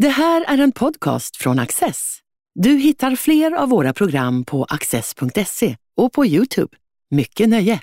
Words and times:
Det 0.00 0.08
här 0.08 0.44
är 0.48 0.58
en 0.58 0.72
podcast 0.72 1.36
från 1.36 1.58
Access. 1.58 2.18
Du 2.54 2.70
hittar 2.70 3.16
fler 3.16 3.52
av 3.52 3.68
våra 3.68 3.92
program 3.92 4.44
på 4.44 4.64
access.se 4.64 5.76
och 5.96 6.12
på 6.12 6.26
Youtube. 6.26 6.76
Mycket 7.10 7.48
nöje! 7.48 7.80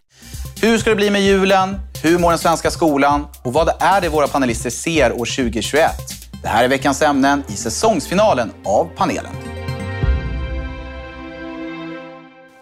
Hur 0.61 0.77
ska 0.77 0.89
det 0.89 0.95
bli 0.95 1.09
med 1.09 1.21
julen? 1.21 1.75
Hur 2.03 2.19
mår 2.19 2.29
den 2.29 2.39
svenska 2.39 2.71
skolan? 2.71 3.27
Och 3.43 3.53
vad 3.53 3.69
är 3.79 4.01
det 4.01 4.09
våra 4.09 4.27
panelister 4.27 4.69
ser 4.69 5.11
år 5.11 5.25
2021? 5.25 5.91
Det 6.41 6.47
här 6.47 6.63
är 6.63 6.67
veckans 6.67 7.01
ämnen 7.01 7.43
i 7.47 7.51
säsongsfinalen 7.51 8.51
av 8.65 8.89
panelen. 8.95 9.31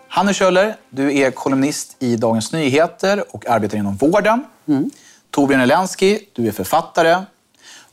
Hanne 0.08 0.34
Kjöller, 0.34 0.76
du 0.90 1.18
är 1.18 1.32
kolumnist 1.32 1.98
i 2.00 2.16
Dagens 2.16 2.52
Nyheter 2.52 3.36
och 3.36 3.50
arbetar 3.50 3.78
inom 3.78 3.96
vården. 3.96 4.44
Mm. 4.68 4.90
Torbjörn 5.32 5.62
Elensky, 5.62 6.20
du 6.34 6.48
är 6.48 6.52
författare. 6.52 7.24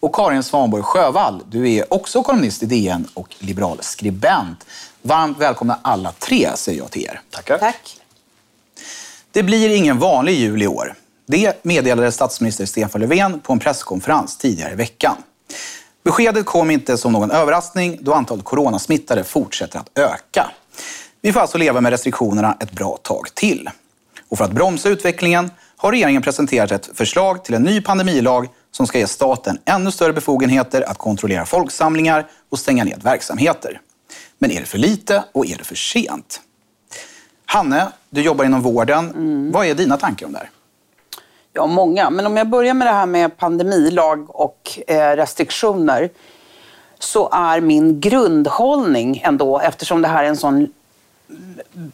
Och 0.02 0.14
Karin 0.14 0.42
Svanborg 0.42 0.82
Sjövall, 0.82 1.42
du 1.50 1.72
är 1.72 1.94
också 1.94 2.22
kolumnist 2.22 2.62
i 2.62 2.66
DN 2.66 3.08
och 3.14 3.34
liberal 3.38 3.78
skribent. 3.80 4.66
Varmt 5.02 5.38
välkomna 5.38 5.78
alla 5.82 6.12
tre, 6.12 6.48
säger 6.54 6.78
jag 6.78 6.90
till 6.90 7.02
er. 7.02 7.20
Tackar. 7.30 7.58
Tack. 7.58 8.00
Det 9.30 9.42
blir 9.42 9.76
ingen 9.76 9.98
vanlig 9.98 10.32
jul 10.32 10.62
i 10.62 10.66
år. 10.66 10.94
Det 11.26 11.64
meddelade 11.64 12.12
statsminister 12.12 12.66
Stefan 12.66 13.00
Löfven 13.00 13.40
på 13.40 13.52
en 13.52 13.58
presskonferens 13.58 14.38
tidigare 14.38 14.72
i 14.72 14.76
veckan. 14.76 15.16
Beskedet 16.04 16.46
kom 16.46 16.70
inte 16.70 16.98
som 16.98 17.12
någon 17.12 17.30
överraskning 17.30 17.98
då 18.00 18.14
antalet 18.14 18.44
coronasmittade 18.44 19.24
fortsätter 19.24 19.78
att 19.78 19.98
öka. 19.98 20.50
Vi 21.20 21.32
får 21.32 21.40
alltså 21.40 21.58
leva 21.58 21.80
med 21.80 21.90
restriktionerna 21.90 22.56
ett 22.60 22.72
bra 22.72 22.96
tag 23.02 23.34
till. 23.34 23.70
Och 24.28 24.38
för 24.38 24.44
att 24.44 24.52
bromsa 24.52 24.88
utvecklingen 24.88 25.50
har 25.76 25.92
regeringen 25.92 26.22
presenterat 26.22 26.72
ett 26.72 26.90
förslag 26.94 27.44
till 27.44 27.54
en 27.54 27.62
ny 27.62 27.80
pandemilag 27.80 28.48
som 28.72 28.86
ska 28.86 28.98
ge 28.98 29.06
staten 29.06 29.58
ännu 29.64 29.90
större 29.90 30.12
befogenheter 30.12 30.90
att 30.90 30.98
kontrollera 30.98 31.46
folksamlingar 31.46 32.26
och 32.48 32.58
stänga 32.58 32.84
ned 32.84 33.02
verksamheter. 33.02 33.80
Men 34.38 34.50
är 34.50 34.60
det 34.60 34.66
för 34.66 34.78
lite 34.78 35.24
och 35.32 35.46
är 35.46 35.56
det 35.56 35.64
för 35.64 35.74
sent? 35.74 36.40
Hanne, 37.46 37.88
du 38.10 38.22
jobbar 38.22 38.44
inom 38.44 38.60
vården. 38.60 39.10
Mm. 39.10 39.52
Vad 39.52 39.66
är 39.66 39.74
dina 39.74 39.96
tankar 39.96 40.26
om 40.26 40.32
det 40.32 40.38
här? 40.38 40.50
Ja, 41.52 41.66
många. 41.66 42.10
Men 42.10 42.26
om 42.26 42.36
jag 42.36 42.48
börjar 42.48 42.74
med 42.74 42.86
det 42.86 42.92
här 42.92 43.06
med 43.06 43.36
pandemilag 43.36 44.36
och 44.36 44.78
eh, 44.86 45.16
restriktioner 45.16 46.10
så 46.98 47.28
är 47.32 47.60
min 47.60 48.00
grundhållning 48.00 49.22
ändå, 49.24 49.58
eftersom 49.58 50.02
det 50.02 50.08
här 50.08 50.24
är 50.24 50.28
en 50.28 50.36
sån 50.36 50.72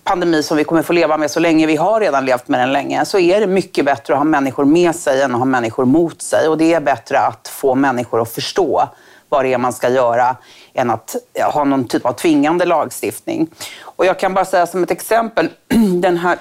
pandemi 0.04 0.42
som 0.42 0.56
vi 0.56 0.64
kommer 0.64 0.82
få 0.82 0.92
leva 0.92 1.16
med 1.16 1.30
så 1.30 1.40
länge, 1.40 1.66
vi 1.66 1.76
har 1.76 2.00
redan 2.00 2.24
levt 2.24 2.48
med 2.48 2.60
den 2.60 2.72
länge, 2.72 3.04
så 3.04 3.18
är 3.18 3.40
det 3.40 3.46
mycket 3.46 3.84
bättre 3.84 4.14
att 4.14 4.18
ha 4.18 4.24
människor 4.24 4.64
med 4.64 4.94
sig 4.94 5.22
än 5.22 5.32
att 5.32 5.38
ha 5.38 5.44
människor 5.44 5.84
mot 5.84 6.22
sig. 6.22 6.48
Och 6.48 6.58
det 6.58 6.74
är 6.74 6.80
bättre 6.80 7.18
att 7.18 7.48
få 7.48 7.74
människor 7.74 8.22
att 8.22 8.32
förstå 8.32 8.88
vad 9.28 9.44
det 9.44 9.52
är 9.52 9.58
man 9.58 9.72
ska 9.72 9.88
göra 9.88 10.36
än 10.74 10.90
att 10.90 11.16
ha 11.52 11.64
någon 11.64 11.84
typ 11.84 12.06
av 12.06 12.12
tvingande 12.12 12.64
lagstiftning. 12.64 13.50
Och 13.82 14.06
jag 14.06 14.18
kan 14.18 14.34
bara 14.34 14.44
säga 14.44 14.66
som 14.66 14.82
ett 14.82 14.90
exempel, 14.90 15.48
den 16.00 16.16
här, 16.16 16.38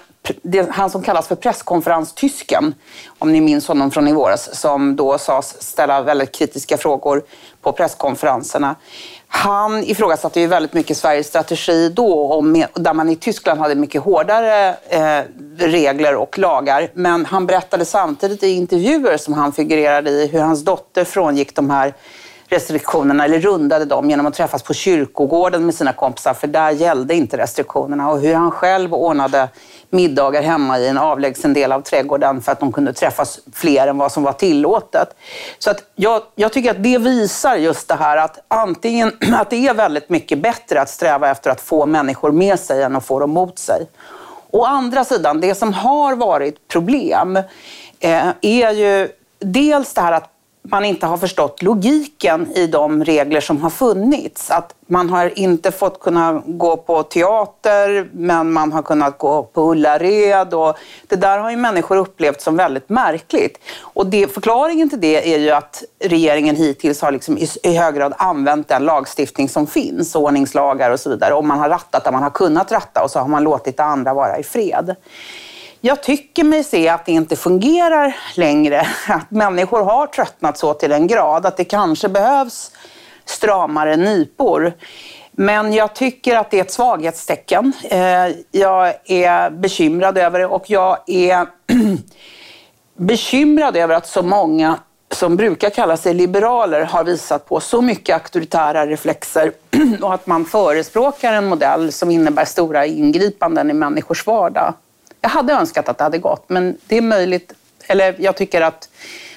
han 0.70 0.90
som 0.90 1.04
kallas 1.04 1.28
för 1.28 1.36
presskonferenstysken, 1.36 2.76
om 3.20 3.32
ni 3.32 3.42
minns 3.42 3.68
honom 3.68 3.92
från 3.92 4.08
i 4.08 4.14
våras, 4.14 4.60
som 4.60 4.96
då 4.96 5.18
sades 5.18 5.62
ställa 5.62 6.02
väldigt 6.02 6.32
kritiska 6.32 6.78
frågor 6.78 7.24
på 7.62 7.72
presskonferenserna. 7.72 8.76
Han 9.28 9.84
ifrågasatte 9.84 10.40
ju 10.40 10.48
väldigt 10.48 10.74
mycket 10.74 10.98
Sveriges 10.98 11.28
strategi 11.28 11.90
då, 11.90 12.34
om, 12.34 12.66
där 12.74 12.94
man 12.94 13.10
i 13.10 13.16
Tyskland 13.16 13.60
hade 13.60 13.76
mycket 13.76 14.02
hårdare 14.02 14.76
eh, 14.90 15.24
regler 15.58 16.16
och 16.16 16.40
lagar. 16.40 16.90
Men 16.94 17.26
han 17.26 17.46
berättade 17.46 17.86
samtidigt 17.86 18.44
i 18.44 18.50
intervjuer 18.50 19.18
som 19.18 19.34
han 19.34 19.54
figurerade 19.54 20.10
i 20.10 20.28
hur 20.28 20.40
hans 20.40 20.66
dotter 20.66 21.04
frångick 21.04 21.56
de 21.56 21.70
här 21.70 21.94
restriktionerna, 22.50 23.26
eller 23.26 23.40
rundade 23.40 23.86
dem 23.86 24.10
genom 24.10 24.26
att 24.26 24.34
träffas 24.34 24.64
på 24.64 24.74
kyrkogården 24.74 25.66
med 25.66 25.76
sina 25.76 25.94
kompisar, 25.94 26.34
för 26.34 26.48
där 26.48 26.72
gällde 26.72 27.16
inte 27.16 27.38
restriktionerna. 27.38 28.12
Och 28.12 28.20
hur 28.20 28.34
han 28.34 28.52
själv 28.52 28.94
ordnade 28.94 29.50
middagar 29.90 30.42
hemma 30.42 30.80
i 30.80 30.88
en 30.88 30.98
avlägsen 30.98 31.54
del 31.54 31.72
av 31.72 31.82
trädgården 31.82 32.42
för 32.42 32.52
att 32.52 32.60
de 32.60 32.72
kunde 32.72 32.94
träffas 32.94 33.40
fler 33.54 33.88
än 33.88 33.98
vad 33.98 34.12
som 34.12 34.24
var 34.24 34.34
tillåtet. 34.34 35.10
Så 35.60 35.70
att 35.70 35.84
jag, 35.96 36.22
jag 36.36 36.54
tycker 36.54 36.72
att 36.72 36.84
det 36.84 36.98
visar 36.98 37.56
just 37.56 37.88
det 37.88 37.96
här 37.96 38.18
att 38.18 38.40
antingen 38.48 39.12
att 39.34 39.50
det 39.50 39.68
är 39.68 39.74
väldigt 39.74 40.10
mycket 40.10 40.40
bättre 40.40 40.82
att 40.82 40.90
sträva 40.90 41.30
efter 41.30 41.52
att 41.52 41.62
få 41.62 41.86
människor 41.86 42.32
med 42.32 42.60
sig 42.60 42.84
än 42.84 42.96
att 42.96 43.06
få 43.06 43.20
dem 43.20 43.32
mot 43.32 43.60
sig. 43.60 43.88
Å 44.52 44.64
andra 44.64 45.06
sidan, 45.06 45.42
det 45.42 45.56
som 45.56 45.74
har 45.74 46.16
varit 46.16 46.68
problem 46.68 47.38
eh, 48.00 48.28
är 48.42 48.72
ju 48.72 49.10
dels 49.40 49.94
det 49.94 50.02
här 50.02 50.12
att 50.12 50.30
man 50.72 50.86
inte 50.86 51.06
har 51.06 51.18
förstått 51.18 51.62
logiken 51.62 52.52
i 52.56 52.68
de 52.68 53.04
regler 53.04 53.42
som 53.42 53.62
har 53.62 53.70
funnits. 53.70 54.52
Att 54.52 54.74
man 54.88 55.10
har 55.10 55.40
inte 55.40 55.72
fått 55.72 56.00
kunna 56.00 56.44
gå 56.46 56.78
på 56.78 57.04
teater, 57.04 58.10
men 58.14 58.52
man 58.52 58.72
har 58.72 58.82
kunnat 58.82 59.18
gå 59.18 59.44
på 59.44 59.72
Ullared. 59.72 60.54
Och 60.54 60.78
det 61.08 61.16
där 61.16 61.38
har 61.38 61.52
ju 61.52 61.58
människor 61.58 61.98
upplevt 61.98 62.42
som 62.42 62.58
väldigt 62.58 62.90
märkligt. 62.90 63.60
Och 63.82 64.06
det, 64.06 64.34
förklaringen 64.34 64.90
till 64.90 65.02
det 65.02 65.34
är 65.34 65.40
ju 65.40 65.50
att 65.50 65.84
regeringen 66.04 66.56
hittills 66.56 67.02
har 67.02 67.12
liksom 67.12 67.38
i, 67.38 67.50
i 67.64 67.74
hög 67.74 67.96
grad 67.96 68.14
använt 68.18 68.68
den 68.68 68.84
lagstiftning 68.84 69.50
som 69.50 69.68
finns, 69.68 70.16
ordningslagar 70.16 70.92
och 70.92 71.00
så 71.00 71.10
vidare. 71.10 71.34
Och 71.34 71.46
man 71.46 71.60
har 71.60 71.70
rattat 71.70 72.04
där 72.04 72.12
man 72.12 72.24
har 72.24 72.30
kunnat 72.30 72.72
ratta 72.72 73.04
och 73.04 73.12
så 73.12 73.20
har 73.20 73.28
man 73.28 73.44
låtit 73.44 73.78
det 73.78 73.84
andra 73.84 74.14
vara 74.14 74.40
i 74.40 74.44
fred. 74.44 74.96
Jag 75.82 76.04
tycker 76.04 76.44
mig 76.44 76.64
se 76.64 76.90
att 76.90 77.06
det 77.06 77.12
inte 77.12 77.36
fungerar 77.36 78.16
längre. 78.36 78.88
Att 79.08 79.32
människor 79.32 79.84
har 79.84 80.08
tröttnat 80.08 80.58
så 80.58 80.74
till 80.74 80.92
en 80.92 81.08
grad 81.08 81.46
att 81.46 81.58
det 81.58 81.64
kanske 81.64 82.10
behövs 82.10 82.72
stramare 83.26 83.96
nypor. 83.96 84.74
Men 85.32 85.74
jag 85.74 85.96
tycker 85.96 86.38
att 86.38 86.52
det 86.52 86.58
är 86.58 86.62
ett 86.62 86.72
svaghetstecken. 86.72 87.74
Eh, 87.90 88.28
jag 88.52 88.94
är 89.06 89.50
bekymrad 89.50 90.18
över 90.18 90.40
det 90.40 90.46
och 90.46 90.70
jag 90.70 90.98
är 91.08 91.48
bekymrad 92.98 93.78
över 93.78 93.96
att 93.96 94.08
så 94.08 94.22
många 94.22 94.80
som 95.12 95.36
brukar 95.36 95.70
kalla 95.70 95.98
sig 95.98 96.14
liberaler 96.14 96.82
har 96.82 97.04
visat 97.04 97.46
på 97.46 97.60
så 97.60 97.82
mycket 97.82 98.14
auktoritära 98.14 98.88
reflexer 98.88 99.52
och 100.02 100.14
att 100.14 100.28
man 100.28 100.46
förespråkar 100.46 101.34
en 101.34 101.46
modell 101.46 101.92
som 101.92 102.12
innebär 102.12 102.46
stora 102.46 102.86
ingripanden 102.86 103.70
i 103.70 103.74
människors 103.74 104.26
vardag. 104.26 104.74
Jag 105.28 105.32
hade 105.32 105.54
önskat 105.54 105.90
att 105.90 105.98
det 105.98 106.04
hade 106.04 106.18
gått, 106.18 106.50
men 106.50 106.78
det 106.88 106.98
är 106.98 107.02
möjligt. 107.02 107.54
Eller 107.88 108.16
jag 108.20 108.36
tycker 108.38 108.62
att 108.62 108.90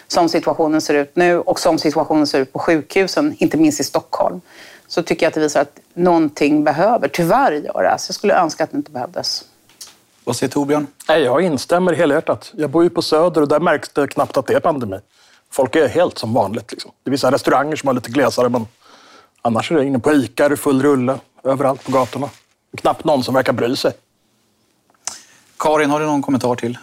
som 0.08 0.28
situationen 0.28 0.80
ser 0.80 0.94
ut 0.94 1.16
nu 1.16 1.38
och 1.38 1.60
som 1.60 1.78
situationen 1.78 2.26
ser 2.26 2.40
ut 2.40 2.52
på 2.52 2.58
sjukhusen, 2.58 3.34
inte 3.38 3.56
minst 3.56 3.80
i 3.80 3.84
Stockholm, 3.84 4.40
så 4.86 5.02
tycker 5.02 5.26
jag 5.26 5.28
att 5.28 5.34
det 5.34 5.40
visar 5.40 5.60
att 5.60 5.78
någonting 5.94 6.64
behöver 6.64 7.08
tyvärr 7.08 7.52
göras. 7.52 8.08
Jag 8.08 8.14
skulle 8.14 8.34
önska 8.34 8.64
att 8.64 8.70
det 8.70 8.76
inte 8.76 8.90
behövdes. 8.90 9.44
Vad 10.24 10.36
säger 10.36 10.52
Torbjörn? 10.52 10.86
Nej, 11.08 11.22
jag 11.22 11.42
instämmer 11.42 11.92
helhjärtat. 11.92 12.52
Jag 12.56 12.70
bor 12.70 12.82
ju 12.84 12.90
på 12.90 13.02
Söder 13.02 13.40
och 13.40 13.48
där 13.48 13.60
märks 13.60 13.88
det 13.88 14.06
knappt 14.06 14.36
att 14.36 14.46
det 14.46 14.54
är 14.54 14.60
pandemi. 14.60 15.00
Folk 15.50 15.76
är 15.76 15.88
helt 15.88 16.18
som 16.18 16.34
vanligt. 16.34 16.72
Liksom. 16.72 16.90
Det 17.02 17.08
är 17.08 17.12
vissa 17.12 17.30
restauranger 17.30 17.76
som 17.76 17.86
har 17.86 17.94
lite 17.94 18.10
glesare, 18.10 18.48
men 18.48 18.66
annars 19.42 19.72
är 19.72 19.76
det 19.76 19.84
inne 19.84 19.98
på 19.98 20.12
Ica, 20.12 20.44
är 20.44 20.56
full 20.56 20.82
rulle 20.82 21.18
överallt 21.44 21.84
på 21.84 21.92
gatorna. 21.92 22.28
Knappt 22.76 23.04
någon 23.04 23.24
som 23.24 23.34
verkar 23.34 23.52
bry 23.52 23.76
sig. 23.76 23.92
Karin, 25.60 25.90
har 25.90 26.00
du 26.00 26.06
någon 26.06 26.22
kommentar 26.22 26.54
till? 26.54 26.78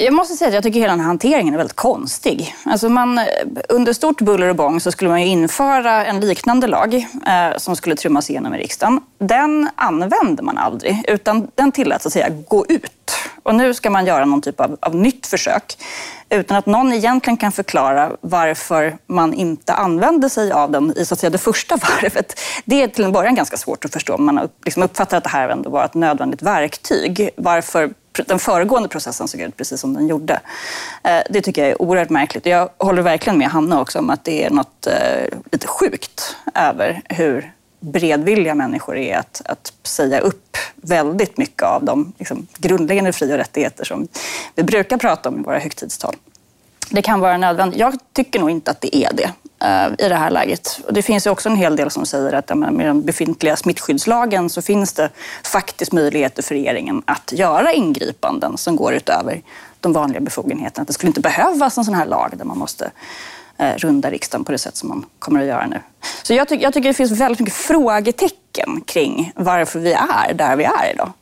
Jag 0.00 0.14
måste 0.14 0.34
säga 0.34 0.48
att 0.48 0.54
jag 0.54 0.62
tycker 0.62 0.80
hela 0.80 0.92
den 0.92 1.00
här 1.00 1.06
hanteringen 1.06 1.54
är 1.54 1.58
väldigt 1.58 1.76
konstig. 1.76 2.54
Alltså 2.64 2.88
man, 2.88 3.18
eh, 3.18 3.24
under 3.68 3.92
stort 3.92 4.20
buller 4.20 4.48
och 4.48 4.56
bång 4.56 4.80
så 4.80 4.92
skulle 4.92 5.10
man 5.10 5.22
ju 5.22 5.26
införa 5.26 6.06
en 6.06 6.20
liknande 6.20 6.66
lag 6.66 6.94
eh, 7.26 7.56
som 7.56 7.76
skulle 7.76 7.96
trummas 7.96 8.30
igenom 8.30 8.54
i 8.54 8.58
riksdagen. 8.58 9.00
Den 9.18 9.70
använde 9.74 10.42
man 10.42 10.58
aldrig, 10.58 11.04
utan 11.08 11.48
den 11.54 11.72
tilläts 11.72 12.06
att 12.06 12.12
säga 12.12 12.28
gå 12.48 12.66
ut. 12.68 13.12
Och 13.42 13.54
nu 13.54 13.74
ska 13.74 13.90
man 13.90 14.06
göra 14.06 14.24
någon 14.24 14.42
typ 14.42 14.60
av, 14.60 14.76
av 14.80 14.94
nytt 14.94 15.26
försök 15.26 15.76
utan 16.30 16.56
att 16.56 16.66
någon 16.66 16.92
egentligen 16.92 17.36
kan 17.36 17.52
förklara 17.52 18.12
varför 18.20 18.98
man 19.06 19.34
inte 19.34 19.72
använde 19.72 20.30
sig 20.30 20.52
av 20.52 20.70
den 20.70 20.92
i 20.96 21.04
så 21.04 21.14
att 21.14 21.20
säga, 21.20 21.30
det 21.30 21.38
första 21.38 21.76
varvet. 22.02 22.40
Det 22.64 22.82
är 22.82 22.88
till 22.88 23.04
en 23.04 23.12
början 23.12 23.34
ganska 23.34 23.56
svårt 23.56 23.84
att 23.84 23.92
förstå. 23.92 24.18
Man 24.18 24.48
liksom 24.64 24.82
uppfattar 24.82 25.16
att 25.16 25.24
det 25.24 25.30
här 25.30 25.48
ändå 25.48 25.70
var 25.70 25.84
ett 25.84 25.94
nödvändigt 25.94 26.42
verktyg. 26.42 27.30
Varför 27.36 27.90
den 28.26 28.38
föregående 28.38 28.88
processen 28.88 29.28
såg 29.28 29.40
ut 29.40 29.56
precis 29.56 29.80
som 29.80 29.94
den 29.94 30.06
gjorde. 30.08 30.40
Eh, 31.02 31.20
det 31.30 31.40
tycker 31.40 31.62
jag 31.62 31.70
är 31.70 31.82
oerhört 31.82 32.10
märkligt. 32.10 32.46
Jag 32.46 32.70
håller 32.78 33.02
verkligen 33.02 33.38
med 33.38 33.48
Hanna 33.48 33.80
också 33.80 33.98
om 33.98 34.10
att 34.10 34.24
det 34.24 34.44
är 34.44 34.50
något 34.50 34.86
eh, 34.86 35.38
lite 35.52 35.66
sjukt 35.66 36.36
över 36.54 37.02
hur 37.04 37.52
beredvilliga 37.80 38.54
människor 38.54 38.96
är 38.96 39.16
att, 39.16 39.42
att 39.44 39.72
säga 39.82 40.20
upp 40.20 40.56
väldigt 40.74 41.38
mycket 41.38 41.62
av 41.62 41.84
de 41.84 42.12
liksom, 42.18 42.46
grundläggande 42.58 43.12
fri 43.12 43.32
och 43.32 43.36
rättigheter 43.36 43.84
som 43.84 44.08
vi 44.54 44.62
brukar 44.62 44.96
prata 44.96 45.28
om 45.28 45.40
i 45.40 45.42
våra 45.42 45.58
högtidstal. 45.58 46.14
Det 46.90 47.02
kan 47.02 47.20
vara 47.20 47.36
nödvändigt. 47.36 47.80
Jag 47.80 47.94
tycker 48.12 48.40
nog 48.40 48.50
inte 48.50 48.70
att 48.70 48.80
det 48.80 48.96
är 48.96 49.12
det 49.12 49.32
eh, 49.66 50.06
i 50.06 50.08
det 50.08 50.14
här 50.14 50.30
läget. 50.30 50.80
Och 50.86 50.92
det 50.92 51.02
finns 51.02 51.26
ju 51.26 51.30
också 51.30 51.48
en 51.48 51.56
hel 51.56 51.76
del 51.76 51.90
som 51.90 52.06
säger 52.06 52.32
att 52.32 52.56
med 52.56 52.86
den 52.86 53.02
befintliga 53.02 53.56
smittskyddslagen 53.56 54.50
så 54.50 54.62
finns 54.62 54.92
det 54.92 55.10
faktiskt 55.44 55.92
möjligheter 55.92 56.42
för 56.42 56.54
regeringen 56.54 57.02
att 57.06 57.32
göra 57.32 57.72
ingripanden 57.72 58.56
som 58.56 58.76
går 58.76 58.94
utöver 58.94 59.42
de 59.80 59.92
vanliga 59.92 60.20
befogenheterna. 60.20 60.84
Det 60.84 60.92
skulle 60.92 61.08
inte 61.08 61.20
behövas 61.20 61.78
en 61.78 61.84
sån 61.84 61.94
här 61.94 62.06
lag 62.06 62.32
där 62.36 62.44
man 62.44 62.58
måste 62.58 62.90
eh, 63.58 63.74
runda 63.76 64.10
riksdagen 64.10 64.44
på 64.44 64.52
det 64.52 64.58
sätt 64.58 64.76
som 64.76 64.88
man 64.88 65.04
kommer 65.18 65.40
att 65.40 65.46
göra 65.46 65.66
nu. 65.66 65.80
Så 66.22 66.34
jag, 66.34 66.48
ty 66.48 66.54
jag 66.54 66.72
tycker 66.72 66.88
det 66.88 66.94
finns 66.94 67.12
väldigt 67.12 67.40
mycket 67.40 67.54
frågetecken 67.54 68.80
kring 68.86 69.32
varför 69.34 69.78
vi 69.78 69.92
är 69.92 70.34
där 70.34 70.56
vi 70.56 70.64
är 70.64 70.92
idag. 70.94 71.12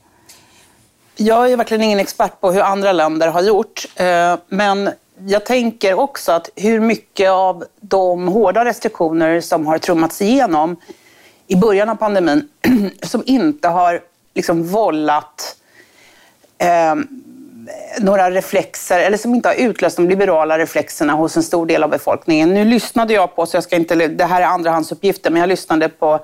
Jag 1.18 1.52
är 1.52 1.56
verkligen 1.56 1.82
ingen 1.82 2.00
expert 2.00 2.40
på 2.40 2.52
hur 2.52 2.60
andra 2.60 2.92
länder 2.92 3.28
har 3.28 3.42
gjort. 3.42 3.86
Eh, 3.94 4.36
men 4.48 4.90
jag 5.24 5.46
tänker 5.46 5.94
också 5.94 6.32
att 6.32 6.50
hur 6.56 6.80
mycket 6.80 7.30
av 7.30 7.64
de 7.80 8.28
hårda 8.28 8.64
restriktioner 8.64 9.40
som 9.40 9.66
har 9.66 9.78
trummats 9.78 10.22
igenom 10.22 10.76
i 11.46 11.56
början 11.56 11.88
av 11.88 11.94
pandemin 11.94 12.48
som 13.02 13.22
inte 13.26 13.68
har 13.68 14.00
liksom 14.34 14.68
vållat 14.68 15.56
eh, 16.58 16.94
några 17.98 18.30
reflexer, 18.30 18.98
eller 18.98 19.16
som 19.18 19.34
inte 19.34 19.48
har 19.48 19.54
utlöst 19.54 19.96
de 19.96 20.08
liberala 20.08 20.58
reflexerna 20.58 21.12
hos 21.12 21.36
en 21.36 21.42
stor 21.42 21.66
del 21.66 21.82
av 21.82 21.90
befolkningen. 21.90 22.54
Nu 22.54 22.64
lyssnade 22.64 23.14
jag 23.14 23.36
på, 23.36 23.46
så 23.46 23.56
jag 23.56 23.64
ska 23.64 23.76
inte, 23.76 23.94
det 23.94 24.24
här 24.24 24.40
är 24.40 24.46
andrahandsuppgifter, 24.46 25.30
men 25.30 25.40
jag 25.40 25.48
lyssnade 25.48 25.88
på 25.88 26.20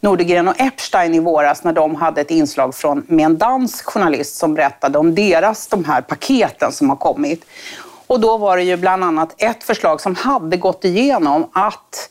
Nordegren 0.00 0.48
och 0.48 0.60
Epstein 0.60 1.14
i 1.14 1.18
våras 1.18 1.64
när 1.64 1.72
de 1.72 1.94
hade 1.94 2.20
ett 2.20 2.30
inslag 2.30 2.74
från, 2.74 3.04
med 3.08 3.24
en 3.24 3.38
dansk 3.38 3.84
journalist 3.84 4.36
som 4.36 4.54
berättade 4.54 4.98
om 4.98 5.14
deras, 5.14 5.66
de 5.66 5.84
här 5.84 6.00
paketen 6.00 6.72
som 6.72 6.90
har 6.90 6.96
kommit. 6.96 7.44
Och 8.06 8.20
då 8.20 8.36
var 8.36 8.56
det 8.56 8.62
ju 8.62 8.76
bland 8.76 9.04
annat 9.04 9.34
ett 9.38 9.64
förslag 9.64 10.00
som 10.00 10.14
hade 10.14 10.56
gått 10.56 10.84
igenom 10.84 11.50
att 11.52 12.10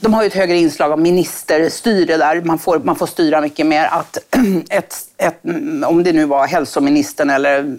de 0.00 0.14
har 0.14 0.22
ju 0.22 0.26
ett 0.26 0.34
högre 0.34 0.56
inslag 0.56 0.92
av 0.92 1.00
ministerstyre 1.00 2.16
där. 2.16 2.40
Man 2.40 2.58
får, 2.58 2.78
man 2.78 2.96
får 2.96 3.06
styra 3.06 3.40
mycket 3.40 3.66
mer. 3.66 3.86
Att 3.86 4.18
ett, 4.70 4.96
ett, 5.16 5.40
om 5.86 6.02
det 6.02 6.12
nu 6.12 6.24
var 6.24 6.46
hälsoministern 6.46 7.30
eller 7.30 7.76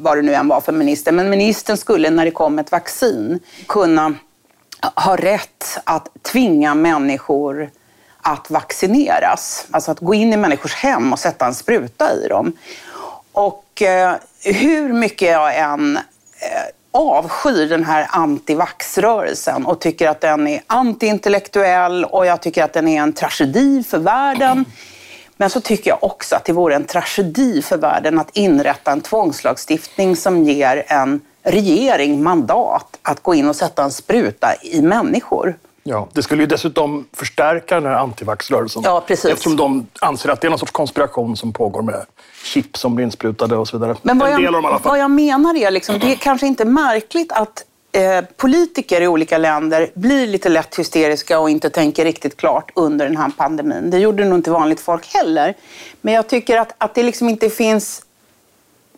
vad 0.00 0.18
det 0.18 0.22
nu 0.22 0.34
än 0.34 0.48
var 0.48 0.60
för 0.60 0.72
minister. 0.72 1.12
Men 1.12 1.30
ministern 1.30 1.76
skulle 1.76 2.10
när 2.10 2.24
det 2.24 2.30
kom 2.30 2.58
ett 2.58 2.72
vaccin 2.72 3.40
kunna 3.66 4.14
ha 4.94 5.16
rätt 5.16 5.78
att 5.84 6.08
tvinga 6.22 6.74
människor 6.74 7.70
att 8.22 8.50
vaccineras. 8.50 9.66
Alltså 9.70 9.90
att 9.90 10.00
gå 10.00 10.14
in 10.14 10.32
i 10.32 10.36
människors 10.36 10.74
hem 10.74 11.12
och 11.12 11.18
sätta 11.18 11.46
en 11.46 11.54
spruta 11.54 12.14
i 12.14 12.28
dem. 12.28 12.52
Och 13.32 13.82
eh, 13.82 14.14
hur 14.42 14.92
mycket 14.92 15.28
jag 15.28 15.58
än 15.58 15.96
eh, 15.96 16.02
avskyr 16.98 17.68
den 17.68 17.84
här 17.84 18.06
antivaxrörelsen 18.10 19.66
och 19.66 19.80
tycker 19.80 20.08
att 20.08 20.20
den 20.20 20.46
är 20.46 20.62
antiintellektuell 20.66 22.04
och 22.04 22.26
jag 22.26 22.40
tycker 22.40 22.64
att 22.64 22.72
den 22.72 22.88
är 22.88 23.02
en 23.02 23.12
tragedi 23.12 23.82
för 23.82 23.98
världen. 23.98 24.64
Men 25.36 25.50
så 25.50 25.60
tycker 25.60 25.90
jag 25.90 26.04
också 26.04 26.36
att 26.36 26.44
det 26.44 26.52
vore 26.52 26.74
en 26.74 26.84
tragedi 26.84 27.62
för 27.62 27.76
världen 27.76 28.18
att 28.18 28.36
inrätta 28.36 28.92
en 28.92 29.00
tvångslagstiftning 29.00 30.16
som 30.16 30.44
ger 30.44 30.84
en 30.86 31.20
regering 31.42 32.22
mandat 32.22 32.98
att 33.02 33.22
gå 33.22 33.34
in 33.34 33.48
och 33.48 33.56
sätta 33.56 33.82
en 33.84 33.90
spruta 33.90 34.54
i 34.62 34.82
människor. 34.82 35.56
Ja, 35.88 36.08
det 36.12 36.22
skulle 36.22 36.42
ju 36.42 36.46
dessutom 36.46 37.06
förstärka 37.12 37.74
den 37.74 37.86
här 37.86 37.98
antivaxrörelsen. 37.98 38.82
Ja, 38.84 39.04
precis. 39.06 39.30
Eftersom 39.30 39.56
de 39.56 39.86
anser 40.00 40.28
att 40.28 40.40
det 40.40 40.46
är 40.46 40.50
någon 40.50 40.58
sorts 40.58 40.72
konspiration 40.72 41.36
som 41.36 41.52
pågår 41.52 41.82
med 41.82 42.06
chip 42.44 42.76
som 42.76 42.94
blir 42.94 43.04
insprutade 43.04 43.56
och 43.56 43.68
så 43.68 43.78
vidare. 43.78 43.96
Men 44.02 44.18
vad, 44.18 44.30
jag, 44.30 44.80
vad 44.82 44.98
jag 44.98 45.10
menar 45.10 45.56
är, 45.56 45.70
liksom, 45.70 45.98
det 45.98 46.12
är 46.12 46.16
kanske 46.16 46.46
inte 46.46 46.64
märkligt 46.64 47.32
att 47.32 47.64
eh, 47.92 48.24
politiker 48.36 49.00
i 49.00 49.08
olika 49.08 49.38
länder 49.38 49.90
blir 49.94 50.26
lite 50.26 50.48
lätt 50.48 50.78
hysteriska 50.78 51.38
och 51.40 51.50
inte 51.50 51.70
tänker 51.70 52.04
riktigt 52.04 52.36
klart 52.36 52.70
under 52.74 53.06
den 53.06 53.16
här 53.16 53.30
pandemin. 53.36 53.90
Det 53.90 53.98
gjorde 53.98 54.24
nog 54.24 54.38
inte 54.38 54.50
vanligt 54.50 54.80
folk 54.80 55.14
heller. 55.14 55.54
Men 56.00 56.14
jag 56.14 56.28
tycker 56.28 56.58
att, 56.58 56.74
att 56.78 56.94
det 56.94 57.02
liksom 57.02 57.28
inte 57.28 57.50
finns 57.50 58.02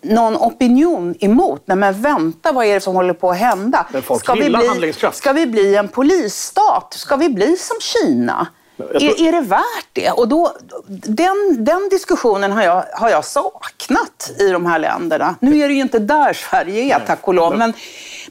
någon 0.02 0.37
opinion 0.37 1.14
emot. 1.20 1.62
Nej 1.64 1.76
men 1.76 2.02
vänta, 2.02 2.52
vad 2.52 2.67
är 2.67 2.75
det 2.75 2.81
som 2.81 2.94
håller 2.94 3.14
på 3.14 3.31
att 3.31 3.38
hända? 3.38 3.87
Ska, 4.19 4.35
vi 4.35 4.50
bli, 4.50 4.93
ska 5.12 5.32
vi 5.32 5.47
bli 5.47 5.76
en 5.76 5.88
polisstat? 5.88 6.94
Ska 6.94 7.17
vi 7.17 7.29
bli 7.29 7.56
som 7.56 7.76
Kina? 7.81 8.47
Tror... 8.76 9.02
Är, 9.02 9.29
är 9.29 9.32
det 9.32 9.41
värt 9.41 9.88
det? 9.93 10.11
Och 10.11 10.29
då, 10.29 10.52
den, 10.88 11.64
den 11.64 11.88
diskussionen 11.88 12.52
har 12.52 12.62
jag, 12.62 12.85
har 12.93 13.11
jag 13.11 13.25
saknat 13.25 14.31
i 14.38 14.49
de 14.49 14.67
här 14.67 14.79
länderna. 14.79 15.35
Nu 15.41 15.58
är 15.58 15.69
det 15.69 15.75
ju 15.75 15.81
inte 15.81 15.99
där 15.99 16.32
Sverige 16.32 16.97
är, 16.97 17.00
tack 17.06 17.29
och 17.29 17.35
lov. 17.35 17.58
Men, 17.58 17.73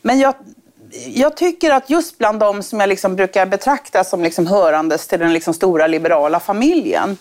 men 0.02 0.20
jag, 0.20 0.34
jag 1.08 1.38
tycker 1.38 1.72
att 1.72 1.90
just 1.90 2.18
bland 2.18 2.40
de 2.40 2.64
som 2.64 2.80
jag 2.80 2.90
liksom 2.90 3.16
brukar 3.16 3.46
betrakta 3.46 4.04
som 4.04 4.24
liksom 4.24 4.48
hörandes 4.48 5.08
till 5.08 5.20
den 5.20 5.34
liksom 5.34 5.54
stora 5.54 5.88
liberala 5.88 6.40
familjen 6.40 7.18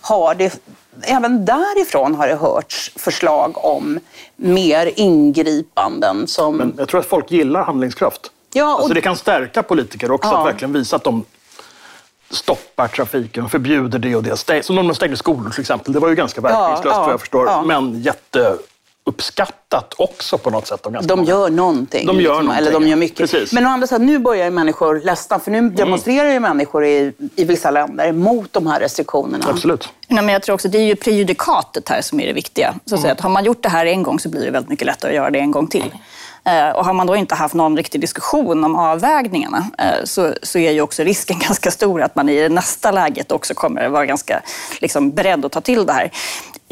har 0.00 0.34
det 0.34 0.60
även 1.02 1.44
därifrån 1.44 2.14
har 2.14 2.28
det 2.28 2.34
hörts 2.34 2.92
förslag 2.96 3.64
om 3.64 4.00
mer 4.36 4.92
ingripanden. 4.96 6.26
Som... 6.26 6.56
Men 6.56 6.74
jag 6.78 6.88
tror 6.88 7.00
att 7.00 7.06
folk 7.06 7.30
gillar 7.30 7.64
handlingskraft. 7.64 8.30
Ja, 8.52 8.74
och... 8.74 8.80
alltså 8.80 8.94
det 8.94 9.00
kan 9.00 9.16
stärka 9.16 9.62
politiker 9.62 10.10
också 10.10 10.28
ja. 10.28 10.40
att 10.40 10.46
verkligen 10.46 10.72
visa 10.72 10.96
att 10.96 11.04
de 11.04 11.24
stoppar 12.30 12.88
trafiken, 12.88 13.48
förbjuder 13.48 13.98
det 13.98 14.16
och 14.16 14.22
det. 14.22 14.62
Som 14.64 14.76
de 14.76 14.94
stängde 14.94 15.16
skolor 15.16 15.50
till 15.50 15.60
exempel. 15.60 15.92
Det 15.92 16.00
var 16.00 16.08
ju 16.08 16.14
ganska 16.14 16.40
verkningslöst 16.40 16.84
ja, 16.84 16.90
ja, 16.90 17.02
vad 17.02 17.12
jag 17.12 17.20
förstår. 17.20 17.46
Ja. 17.46 17.62
Men 17.62 18.02
jätteuppskattat 19.10 19.94
också 19.98 20.38
på 20.38 20.50
något 20.50 20.66
sätt. 20.66 20.82
De, 20.82 21.06
de 21.06 21.24
gör 21.24 21.50
någonting. 21.50 22.06
De 22.06 22.20
gör 22.20 22.30
liksom, 22.30 22.44
någonting. 22.44 22.58
Eller 22.58 22.72
de 22.72 22.88
gör 22.88 22.96
mycket. 22.96 23.18
Precis. 23.18 23.52
Men 23.52 23.66
å 23.66 23.68
andra 23.68 23.86
sidan, 23.86 24.06
nu 24.06 24.18
börjar 24.18 24.44
ju 24.44 24.50
människor 24.50 25.00
ledsna. 25.04 25.38
För 25.38 25.50
nu 25.50 25.58
mm. 25.58 25.74
demonstrerar 25.74 26.32
ju 26.32 26.40
människor 26.40 26.84
i, 26.84 27.12
i 27.36 27.44
vissa 27.44 27.70
länder 27.70 28.12
mot 28.12 28.52
de 28.52 28.66
här 28.66 28.80
restriktionerna. 28.80 29.44
Absolut. 29.48 29.88
Nej, 30.08 30.24
men 30.24 30.32
jag 30.32 30.42
tror 30.42 30.54
också 30.54 30.68
det 30.68 30.78
är 30.78 30.86
ju 30.86 30.96
prejudikatet 30.96 31.88
här 31.88 32.02
som 32.02 32.20
är 32.20 32.26
det 32.26 32.32
viktiga. 32.32 32.74
Så 32.86 32.94
att, 32.94 33.00
mm. 33.00 33.12
att 33.12 33.20
har 33.20 33.30
man 33.30 33.44
gjort 33.44 33.62
det 33.62 33.68
här 33.68 33.86
en 33.86 34.02
gång 34.02 34.20
så 34.20 34.28
blir 34.28 34.44
det 34.44 34.50
väldigt 34.50 34.70
mycket 34.70 34.86
lättare 34.86 35.10
att 35.10 35.16
göra 35.16 35.30
det 35.30 35.38
en 35.38 35.50
gång 35.50 35.66
till. 35.66 35.92
Eh, 36.44 36.70
och 36.70 36.84
har 36.84 36.92
man 36.92 37.06
då 37.06 37.16
inte 37.16 37.34
haft 37.34 37.54
någon 37.54 37.76
riktig 37.76 38.00
diskussion 38.00 38.64
om 38.64 38.76
avvägningarna 38.76 39.70
eh, 39.78 40.04
så, 40.04 40.34
så 40.42 40.58
är 40.58 40.70
ju 40.70 40.80
också 40.80 41.02
risken 41.02 41.38
ganska 41.48 41.70
stor 41.70 42.02
att 42.02 42.14
man 42.14 42.28
i 42.28 42.48
nästa 42.48 42.90
läget 42.90 43.32
också 43.32 43.54
kommer 43.54 43.88
vara 43.88 44.06
ganska 44.06 44.42
liksom, 44.80 45.10
beredd 45.10 45.44
att 45.44 45.52
ta 45.52 45.60
till 45.60 45.86
det 45.86 45.92
här. 45.92 46.10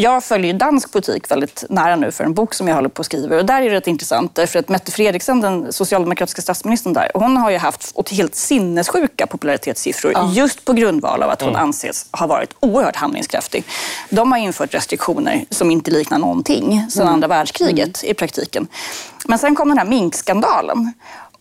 Jag 0.01 0.25
följer 0.25 0.55
dansk 0.55 0.93
politik 0.93 1.31
väldigt 1.31 1.65
nära 1.69 1.97
nu 1.97 2.13
för 2.13 2.25
en 2.25 2.35
bok 2.35 2.55
som 2.55 2.69
jag 2.69 2.75
håller 2.75 2.89
på 2.89 3.01
att 3.01 3.07
skriva. 3.07 3.37
Och 3.37 3.47
där 3.47 3.63
är 3.63 3.71
det 3.71 3.77
rätt 3.77 3.87
intressant, 3.87 4.39
för 4.47 4.59
att 4.59 4.69
Mette 4.69 4.93
Frederiksen, 4.93 5.41
den 5.41 5.73
socialdemokratiska 5.73 6.43
statsministern 6.43 6.93
där, 6.93 7.11
hon 7.15 7.37
har 7.37 7.51
ju 7.51 7.59
haft 7.59 8.11
helt 8.11 8.35
sinnessjuka 8.35 9.27
popularitetssiffror 9.27 10.13
ja. 10.15 10.33
just 10.33 10.65
på 10.65 10.73
grundval 10.73 11.23
av 11.23 11.31
att 11.31 11.41
hon 11.41 11.51
mm. 11.51 11.63
anses 11.63 12.07
ha 12.13 12.27
varit 12.27 12.55
oerhört 12.61 12.97
handlingskraftig. 12.97 13.65
De 14.11 14.33
har 14.33 14.39
infört 14.39 14.75
restriktioner 14.75 15.45
som 15.51 15.71
inte 15.71 15.91
liknar 15.91 16.19
någonting 16.19 16.87
sedan 16.91 17.03
mm. 17.03 17.15
andra 17.15 17.29
världskriget 17.29 18.03
mm. 18.03 18.11
i 18.11 18.15
praktiken. 18.15 18.67
Men 19.25 19.39
sen 19.39 19.55
kom 19.55 19.69
den 19.69 19.79
här 19.79 19.87
minkskandalen. 19.87 20.93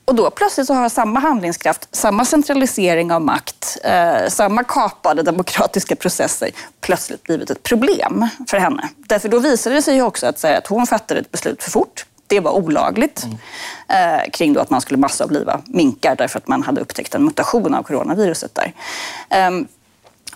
Och 0.08 0.16
då 0.16 0.30
plötsligt 0.30 0.68
så 0.68 0.74
har 0.74 0.90
samma 0.90 1.20
handlingskraft, 1.20 1.88
samma 1.96 2.26
centralisering 2.26 3.12
av 3.12 3.22
makt, 3.22 3.78
eh, 3.84 4.28
samma 4.30 4.64
kapade 4.64 5.24
demokratiska 5.24 5.96
processer 5.96 6.50
plötsligt 6.82 7.24
blivit 7.24 7.50
ett 7.50 7.64
problem 7.64 8.28
för 8.48 8.58
henne. 8.58 8.90
Därför 8.98 9.30
då 9.30 9.40
visade 9.40 9.76
det 9.76 9.82
sig 9.82 9.96
ju 9.96 10.02
också 10.02 10.28
att, 10.28 10.44
att 10.44 10.68
hon 10.68 10.88
fattade 10.88 11.20
ett 11.20 11.32
beslut 11.32 11.64
för 11.64 11.72
fort. 11.72 12.06
Det 12.28 12.40
var 12.40 12.52
olagligt 12.52 13.24
mm. 13.24 14.20
eh, 14.20 14.30
kring 14.32 14.54
då 14.54 14.60
att 14.60 14.70
man 14.70 14.82
skulle 14.82 14.98
massavliva 14.98 15.62
minkar 15.66 16.16
därför 16.16 16.38
att 16.38 16.48
man 16.48 16.64
hade 16.64 16.82
upptäckt 16.82 17.16
en 17.16 17.24
mutation 17.24 17.76
av 17.76 17.84
coronaviruset 17.84 18.52
där. 18.56 18.74
Um, 19.48 19.68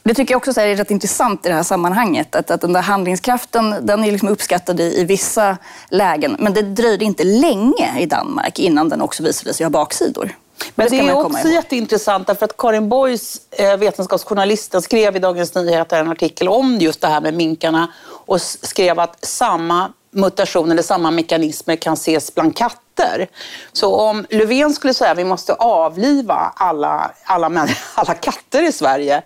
det 0.03 0.13
tycker 0.13 0.33
jag 0.33 0.37
också 0.37 0.61
är 0.61 0.75
rätt 0.75 0.91
intressant 0.91 1.45
i 1.45 1.49
det 1.49 1.55
här 1.55 1.63
sammanhanget. 1.63 2.35
Att, 2.35 2.51
att 2.51 2.61
den 2.61 2.73
där 2.73 2.81
handlingskraften 2.81 3.75
den 3.85 4.03
är 4.03 4.11
liksom 4.11 4.29
uppskattad 4.29 4.79
i, 4.79 4.99
i 5.01 5.03
vissa 5.03 5.57
lägen. 5.89 6.35
Men 6.39 6.53
det 6.53 6.61
dröjde 6.61 7.05
inte 7.05 7.23
länge 7.23 7.99
i 7.99 8.05
Danmark 8.05 8.59
innan 8.59 8.89
den 8.89 9.01
också 9.01 9.23
visade 9.23 9.53
sig 9.53 9.63
ha 9.63 9.69
baksidor. 9.69 10.31
Men 10.75 10.89
det, 10.89 10.97
det 10.97 11.09
är 11.09 11.25
också 11.25 11.47
jätteintressant 11.47 12.27
därför 12.27 12.45
att 12.45 12.57
Karin 12.57 12.89
Boys, 12.89 13.37
eh, 13.51 13.77
vetenskapsjournalisten, 13.77 14.81
skrev 14.81 15.15
i 15.15 15.19
Dagens 15.19 15.55
Nyheter 15.55 15.99
en 15.99 16.11
artikel 16.11 16.47
om 16.47 16.77
just 16.77 17.01
det 17.01 17.07
här 17.07 17.21
med 17.21 17.33
minkarna 17.33 17.93
och 18.25 18.41
skrev 18.41 18.99
att 18.99 19.25
samma 19.25 19.91
mutationer 20.11 20.71
eller 20.71 20.83
samma 20.83 21.11
mekanismer 21.11 21.75
kan 21.75 21.93
ses 21.93 22.35
bland 22.35 22.57
katter. 22.57 23.27
Så 23.73 23.95
om 23.95 24.25
Löfven 24.29 24.73
skulle 24.73 24.93
säga 24.93 25.11
att 25.11 25.17
vi 25.17 25.23
måste 25.23 25.53
avliva 25.53 26.53
alla, 26.55 27.11
alla, 27.23 27.67
alla 27.95 28.13
katter 28.13 28.63
i 28.63 28.71
Sverige 28.71 29.23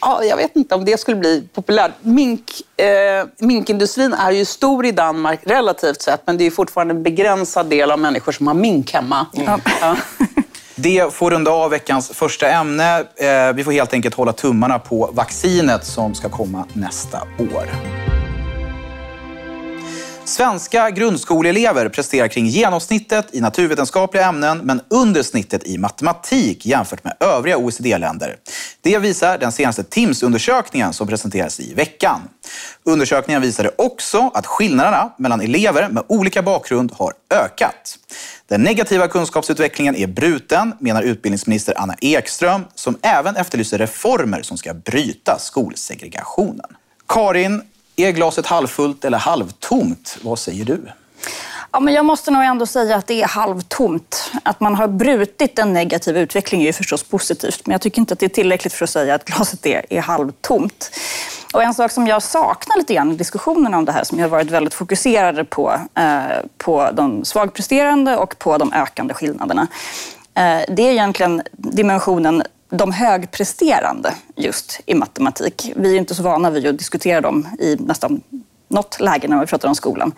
Ja, 0.00 0.24
jag 0.24 0.36
vet 0.36 0.56
inte 0.56 0.74
om 0.74 0.84
det 0.84 1.00
skulle 1.00 1.16
bli 1.16 1.48
populärt. 1.54 1.92
Mink, 2.00 2.50
eh, 2.76 3.46
minkindustrin 3.46 4.12
är 4.12 4.30
ju 4.30 4.44
stor 4.44 4.86
i 4.86 4.92
Danmark 4.92 5.40
relativt 5.42 6.02
sett, 6.02 6.22
men 6.26 6.38
det 6.38 6.44
är 6.44 6.50
fortfarande 6.50 6.94
en 6.94 7.02
begränsad 7.02 7.66
del 7.66 7.90
av 7.90 7.98
människor 7.98 8.32
som 8.32 8.46
har 8.46 8.54
mink 8.54 8.92
hemma. 8.92 9.26
Mm. 9.36 9.60
Ja. 9.80 9.96
Det 10.74 11.14
får 11.14 11.30
runda 11.30 11.50
av 11.50 11.70
veckans 11.70 12.10
första 12.10 12.48
ämne. 12.48 12.98
Eh, 12.98 13.52
vi 13.54 13.64
får 13.64 13.72
helt 13.72 13.92
enkelt 13.92 14.14
hålla 14.14 14.32
tummarna 14.32 14.78
på 14.78 15.10
vaccinet 15.12 15.86
som 15.86 16.14
ska 16.14 16.28
komma 16.28 16.64
nästa 16.72 17.18
år. 17.54 17.64
Svenska 20.30 20.90
grundskoleelever 20.90 21.88
presterar 21.88 22.28
kring 22.28 22.46
genomsnittet 22.46 23.26
i 23.32 23.40
naturvetenskapliga 23.40 24.24
ämnen 24.24 24.58
men 24.58 24.80
under 24.90 25.22
snittet 25.22 25.66
i 25.66 25.78
matematik 25.78 26.66
jämfört 26.66 27.04
med 27.04 27.16
övriga 27.20 27.56
OECD-länder. 27.56 28.36
Det 28.80 28.98
visar 28.98 29.38
den 29.38 29.52
senaste 29.52 29.82
Timss-undersökningen 29.82 30.92
som 30.92 31.08
presenteras 31.08 31.60
i 31.60 31.74
veckan. 31.74 32.20
Undersökningen 32.84 33.42
visade 33.42 33.70
också 33.78 34.30
att 34.34 34.46
skillnaderna 34.46 35.12
mellan 35.18 35.40
elever 35.40 35.88
med 35.88 36.04
olika 36.06 36.42
bakgrund 36.42 36.92
har 36.92 37.12
ökat. 37.30 37.98
Den 38.48 38.62
negativa 38.62 39.08
kunskapsutvecklingen 39.08 39.96
är 39.96 40.06
bruten, 40.06 40.74
menar 40.78 41.02
utbildningsminister 41.02 41.74
Anna 41.80 41.94
Ekström, 42.00 42.64
som 42.74 42.98
även 43.02 43.36
efterlyser 43.36 43.78
reformer 43.78 44.42
som 44.42 44.56
ska 44.56 44.74
bryta 44.74 45.38
skolsegregationen. 45.38 46.66
Karin, 47.08 47.62
är 48.04 48.12
glaset 48.12 48.46
halvfullt 48.46 49.04
eller 49.04 49.18
halvtomt? 49.18 50.18
Vad 50.22 50.38
säger 50.38 50.64
du? 50.64 50.80
Ja, 51.72 51.80
men 51.80 51.94
jag 51.94 52.04
måste 52.04 52.30
nog 52.30 52.42
ändå 52.42 52.66
säga 52.66 52.96
att 52.96 53.06
det 53.06 53.22
är 53.22 53.26
halvtomt. 53.26 54.32
Att 54.42 54.60
man 54.60 54.74
har 54.74 54.88
brutit 54.88 55.58
en 55.58 55.72
negativ 55.72 56.16
utveckling 56.16 56.60
är 56.62 56.66
ju 56.66 56.72
förstås 56.72 57.02
positivt, 57.02 57.66
men 57.66 57.72
jag 57.72 57.80
tycker 57.80 57.98
inte 58.00 58.12
att 58.12 58.18
det 58.20 58.26
är 58.26 58.30
tillräckligt 58.30 58.72
för 58.72 58.84
att 58.84 58.90
säga 58.90 59.14
att 59.14 59.24
glaset 59.24 59.66
är, 59.66 59.86
är 59.90 60.00
halvtomt. 60.00 60.90
Och 61.52 61.62
en 61.62 61.74
sak 61.74 61.90
som 61.90 62.06
jag 62.06 62.22
saknar 62.22 62.76
lite 62.76 62.94
grann 62.94 63.12
i 63.12 63.14
diskussionerna 63.14 63.78
om 63.78 63.84
det 63.84 63.92
här, 63.92 64.04
som 64.04 64.18
jag 64.18 64.24
har 64.24 64.30
varit 64.30 64.50
väldigt 64.50 64.74
fokuserade 64.74 65.44
på, 65.44 65.80
eh, 65.94 66.22
på 66.58 66.90
de 66.92 67.24
svagpresterande 67.24 68.16
och 68.16 68.38
på 68.38 68.58
de 68.58 68.72
ökande 68.72 69.14
skillnaderna, 69.14 69.66
eh, 70.34 70.60
det 70.68 70.82
är 70.82 70.92
egentligen 70.92 71.42
dimensionen 71.52 72.42
de 72.70 72.92
högpresterande 72.92 74.14
just 74.36 74.80
i 74.86 74.94
matematik. 74.94 75.72
Vi 75.76 75.94
är 75.94 75.98
inte 75.98 76.14
så 76.14 76.22
vana 76.22 76.50
vid 76.50 76.66
att 76.66 76.78
diskutera 76.78 77.20
dem 77.20 77.48
i 77.58 77.76
nästan 77.80 78.20
något 78.68 79.00
läge 79.00 79.28
när 79.28 79.40
vi 79.40 79.46
pratar 79.46 79.68
om 79.68 79.74
skolan. 79.74 80.12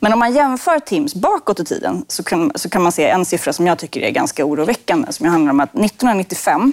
Men 0.00 0.12
om 0.12 0.18
man 0.18 0.32
jämför 0.32 0.78
TIMS 0.78 1.14
bakåt 1.14 1.60
i 1.60 1.64
tiden 1.64 2.04
så 2.08 2.22
kan, 2.22 2.52
så 2.54 2.68
kan 2.68 2.82
man 2.82 2.92
se 2.92 3.08
en 3.08 3.24
siffra 3.24 3.52
som 3.52 3.66
jag 3.66 3.78
tycker 3.78 4.00
är 4.00 4.10
ganska 4.10 4.44
oroväckande 4.44 5.12
som 5.12 5.26
handlar 5.26 5.50
om 5.50 5.60
att 5.60 5.70
1995 5.70 6.72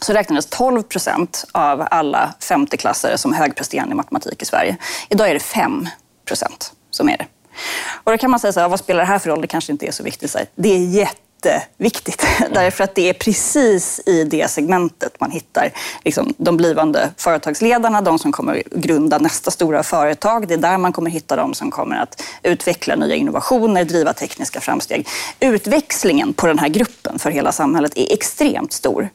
så 0.00 0.12
räknades 0.12 0.46
12 0.46 0.82
procent 0.82 1.44
av 1.52 1.86
alla 1.90 2.34
femteklassare 2.40 3.18
som 3.18 3.32
högpresterande 3.32 3.92
i 3.92 3.96
matematik 3.96 4.42
i 4.42 4.44
Sverige. 4.44 4.76
Idag 5.08 5.30
är 5.30 5.34
det 5.34 5.40
5 5.40 5.88
procent 6.24 6.72
som 6.90 7.08
är 7.08 7.16
det. 7.16 7.26
Och 8.04 8.12
då 8.12 8.18
kan 8.18 8.30
man 8.30 8.40
säga 8.40 8.52
så 8.52 8.60
här, 8.60 8.68
vad 8.68 8.78
spelar 8.78 9.00
det 9.00 9.06
här 9.06 9.18
för 9.18 9.30
roll? 9.30 9.40
Det 9.40 9.46
kanske 9.46 9.72
inte 9.72 9.86
är 9.86 9.92
så 9.92 10.02
viktigt. 10.02 10.36
Det 10.54 10.68
är 10.68 10.78
jätte 10.78 11.25
jätteviktigt. 11.44 12.26
Därför 12.54 12.84
att 12.84 12.94
det 12.94 13.08
är 13.08 13.12
precis 13.12 14.00
i 14.06 14.24
det 14.24 14.50
segmentet 14.50 15.20
man 15.20 15.30
hittar 15.30 15.70
liksom, 16.04 16.34
de 16.36 16.56
blivande 16.56 17.10
företagsledarna, 17.16 18.00
de 18.00 18.18
som 18.18 18.32
kommer 18.32 18.62
grunda 18.70 19.18
nästa 19.18 19.50
stora 19.50 19.82
företag. 19.82 20.48
Det 20.48 20.54
är 20.54 20.58
där 20.58 20.78
man 20.78 20.92
kommer 20.92 21.10
hitta 21.10 21.36
de 21.36 21.54
som 21.54 21.70
kommer 21.70 21.96
att 21.96 22.22
utveckla 22.42 22.96
nya 22.96 23.14
innovationer, 23.14 23.84
driva 23.84 24.12
tekniska 24.12 24.60
framsteg. 24.60 25.08
Utväxlingen 25.40 26.32
på 26.32 26.46
den 26.46 26.58
här 26.58 26.68
gruppen 26.68 27.18
för 27.18 27.30
hela 27.30 27.52
samhället 27.52 27.92
är 27.96 28.12
extremt 28.12 28.72
stor. 28.72 29.08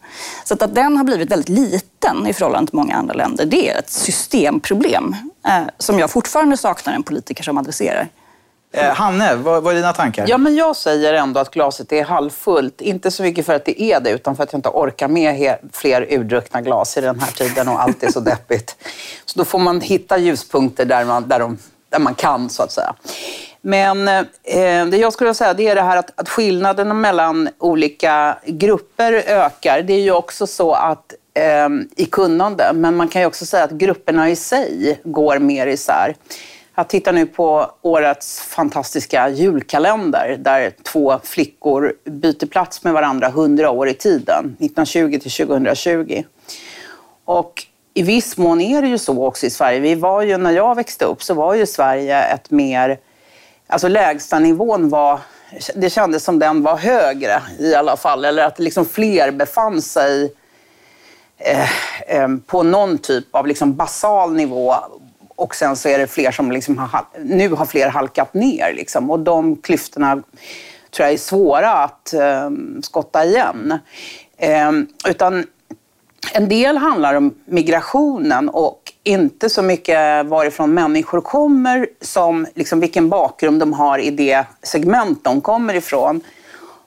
Så 0.44 0.54
att, 0.54 0.62
att 0.62 0.76
den 0.76 0.98
har 0.98 1.04
blivit 1.04 1.32
väldigt 1.32 1.50
liten 1.50 2.28
i 2.28 2.34
förhållande 2.34 2.70
till 2.70 2.78
många 2.78 2.96
andra 2.96 3.14
länder, 3.14 3.46
det 3.46 3.70
är 3.70 3.80
ett 3.80 3.90
systemproblem 3.90 5.16
eh, 5.48 5.64
som 5.78 6.00
jag 6.00 6.10
fortfarande 6.10 6.58
saknar 6.58 6.94
en 6.94 7.04
politiker 7.04 7.44
som 7.44 7.58
adresserar. 7.58 8.08
Eh, 8.74 8.94
Hanne, 8.94 9.36
vad, 9.36 9.64
vad, 9.64 9.74
är 9.74 9.76
dina 9.76 9.94
tankar? 9.94 10.26
Ja, 10.28 10.38
men 10.38 10.56
jag 10.56 10.76
säger 10.76 11.14
ändå 11.14 11.40
att 11.40 11.52
glaset 11.52 11.92
är 11.92 12.04
halvfullt. 12.04 12.82
Inte 12.82 13.12
så 13.12 13.24
mycket 13.24 13.46
för 13.46 13.54
att 13.54 13.66
det 13.66 13.82
är 13.82 14.00
det, 14.00 14.10
utan 14.10 14.36
för 14.36 14.44
att 14.44 14.54
jag 14.54 14.58
inte 14.58 14.70
orkar 14.70 15.08
med 15.08 15.56
fler 15.74 16.08
urdruckna 16.10 16.62
glas 16.62 16.98
i 16.98 17.02
den 17.02 17.20
här 17.20 17.32
tiden 17.32 17.68
och 17.68 17.82
allt 17.82 18.04
är 18.04 18.12
så 18.12 18.20
deppigt. 18.20 18.76
Så 19.26 19.40
då 19.40 19.46
får 19.46 19.60
man 19.60 19.82
hitta 19.82 20.18
ljuspunkter 20.18 20.86
där 20.86 21.06
man, 21.06 21.28
där 21.28 21.40
de, 21.40 21.58
där 21.90 22.00
man 22.00 22.16
kan, 22.16 22.50
så 22.50 22.64
att 22.64 22.72
säga. 22.72 22.96
Men 23.62 24.08
eh, 24.08 24.86
det 24.86 24.98
jag 24.98 25.14
skulle 25.14 25.34
säga 25.34 25.54
det 25.54 25.68
är 25.68 25.76
det 25.76 25.82
här 25.82 25.98
att, 25.98 26.20
att 26.20 26.30
skillnaderna 26.30 26.94
mellan 26.94 27.50
olika 27.60 28.38
grupper 28.46 29.14
ökar. 29.14 29.82
Det 29.82 29.94
är 29.94 30.02
ju 30.02 30.12
också 30.12 30.48
så 30.48 30.74
att 30.74 31.14
eh, 31.34 31.70
i 31.96 32.06
kunnande, 32.06 32.72
men 32.74 32.96
man 32.96 33.08
kan 33.08 33.22
ju 33.22 33.28
också 33.28 33.46
säga 33.46 33.64
att 33.64 33.72
grupperna 33.72 34.30
i 34.30 34.36
sig 34.36 35.00
går 35.04 35.40
mer 35.40 35.68
isär. 35.68 36.16
Jag 36.82 36.88
tittar 36.88 37.14
nu 37.14 37.26
på 37.26 37.72
årets 37.82 38.42
fantastiska 38.42 39.30
julkalender 39.30 40.38
där 40.40 40.74
två 40.84 41.20
flickor 41.24 41.94
byter 42.06 42.46
plats 42.46 42.84
med 42.84 42.94
varandra 42.94 43.28
100 43.28 43.72
år 43.72 43.90
i 43.90 43.94
tiden, 43.94 44.46
1920 44.46 45.20
till 45.22 45.32
2020. 45.32 46.24
Och 47.26 47.66
i 47.94 48.04
viss 48.04 48.38
mån 48.38 48.62
är 48.62 48.82
det 48.82 48.88
ju 48.88 48.98
så 48.98 49.26
också 49.26 49.46
i 49.46 49.50
Sverige. 49.50 49.80
Vi 49.80 49.96
var 49.96 50.22
ju, 50.22 50.38
när 50.38 50.52
jag 50.52 50.76
växte 50.76 51.06
upp 51.06 51.24
så 51.24 51.34
var 51.34 51.54
ju 51.54 51.66
Sverige 51.66 52.24
ett 52.24 52.52
mer... 52.52 53.00
Alltså 53.68 53.88
lägstanivån 53.88 54.90
var... 54.90 55.20
Det 55.76 55.90
kändes 55.90 56.24
som 56.24 56.40
den 56.40 56.64
var 56.64 56.78
högre 56.78 57.42
i 57.60 57.76
alla 57.76 57.98
fall. 57.98 58.26
Eller 58.26 58.44
att 58.44 58.60
liksom 58.60 58.86
fler 58.86 59.32
befann 59.32 59.82
sig 59.82 60.34
eh, 61.38 61.70
eh, 62.08 62.28
på 62.48 62.64
någon 62.64 62.98
typ 62.98 63.36
av 63.36 63.48
liksom 63.48 63.76
basal 63.76 64.34
nivå 64.34 64.76
och 65.42 65.56
sen 65.56 65.76
så 65.76 65.90
är 65.90 65.98
det 65.98 66.08
fler 66.08 66.32
som 66.32 66.52
liksom 66.52 66.78
har, 66.78 67.06
nu 67.24 67.50
har 67.50 67.66
fler 67.66 67.88
halkat 67.88 68.34
ner. 68.34 68.74
Liksom. 68.74 69.12
Och 69.12 69.20
de 69.20 69.56
klyftorna 69.56 70.16
tror 70.92 71.06
jag 71.06 71.14
är 71.14 71.18
svåra 71.18 71.72
att 71.72 72.14
eh, 72.14 72.50
skotta 72.82 73.26
igen. 73.26 73.80
Eh, 74.38 74.72
utan 75.08 75.46
en 76.34 76.50
del 76.50 76.78
handlar 76.78 77.14
om 77.14 77.34
migrationen 77.46 78.50
och 78.50 78.94
inte 79.04 79.50
så 79.50 79.62
mycket 79.62 80.26
varifrån 80.26 80.74
människor 80.74 81.22
kommer 81.22 81.88
som 82.02 82.48
liksom 82.56 82.80
vilken 82.80 83.10
bakgrund 83.10 83.60
de 83.60 83.74
har 83.74 84.00
i 84.00 84.12
det 84.12 84.46
segment 84.64 85.24
de 85.24 85.42
kommer 85.42 85.74
ifrån. 85.74 86.22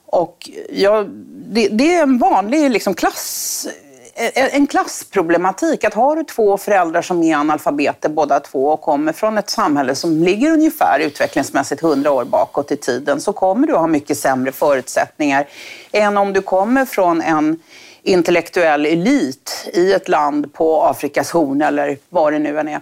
Och 0.05 0.49
ja, 0.69 1.05
det, 1.47 1.67
det 1.67 1.95
är 1.95 2.03
en 2.03 2.17
vanlig 2.17 2.71
liksom 2.71 2.93
klass 2.93 3.67
Eh, 4.17 4.43
eh, 4.43 4.55
en 4.55 4.67
klassproblematik. 4.67 5.83
Att 5.83 5.93
har 5.93 6.15
du 6.15 6.23
två 6.23 6.57
föräldrar 6.57 7.01
som 7.01 7.23
är 7.23 7.35
analfabeter 7.35 8.09
båda 8.09 8.39
två 8.39 8.67
och 8.67 8.81
kommer 8.81 9.13
från 9.13 9.37
ett 9.37 9.49
samhälle 9.49 9.95
som 9.95 10.23
ligger 10.23 10.51
ungefär 10.51 10.99
utvecklingsmässigt 10.99 11.81
hundra 11.81 12.11
år 12.11 12.25
bakåt 12.25 12.71
i 12.71 12.77
tiden 12.77 13.21
så 13.21 13.33
kommer 13.33 13.67
du 13.67 13.73
ha 13.73 13.87
mycket 13.87 14.17
sämre 14.17 14.51
förutsättningar 14.51 15.47
än 15.91 16.17
om 16.17 16.33
du 16.33 16.41
kommer 16.41 16.85
från 16.85 17.21
en 17.21 17.59
intellektuell 18.03 18.85
elit 18.85 19.69
i 19.73 19.93
ett 19.93 20.07
land 20.07 20.53
på 20.53 20.83
Afrikas 20.83 21.31
horn 21.31 21.61
eller 21.61 21.97
vad 22.09 22.33
det 22.33 22.39
nu 22.39 22.59
än 22.59 22.67
är. 22.67 22.81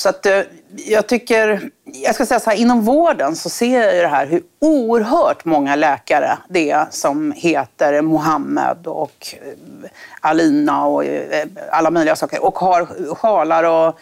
Så 0.00 0.08
att, 0.08 0.26
eh, 0.26 0.40
jag 0.76 1.06
tycker, 1.06 1.70
jag 1.84 2.14
ska 2.14 2.26
säga 2.26 2.40
så 2.40 2.50
här, 2.50 2.56
inom 2.56 2.82
vården 2.82 3.36
så 3.36 3.50
ser 3.50 3.94
jag 3.94 4.04
det 4.04 4.08
här 4.08 4.26
hur 4.26 4.42
oerhört 4.58 5.44
många 5.44 5.76
läkare 5.76 6.38
det 6.48 6.70
är 6.70 6.86
som 6.90 7.32
heter 7.32 8.02
Mohammed 8.02 8.86
och 8.86 9.34
eh, 9.42 9.90
Alina 10.20 10.86
och 10.86 11.04
eh, 11.04 11.46
alla 11.70 11.90
möjliga 11.90 12.16
saker 12.16 12.44
och 12.44 12.58
har 12.58 13.14
sjalar 13.14 13.64
och... 13.64 13.98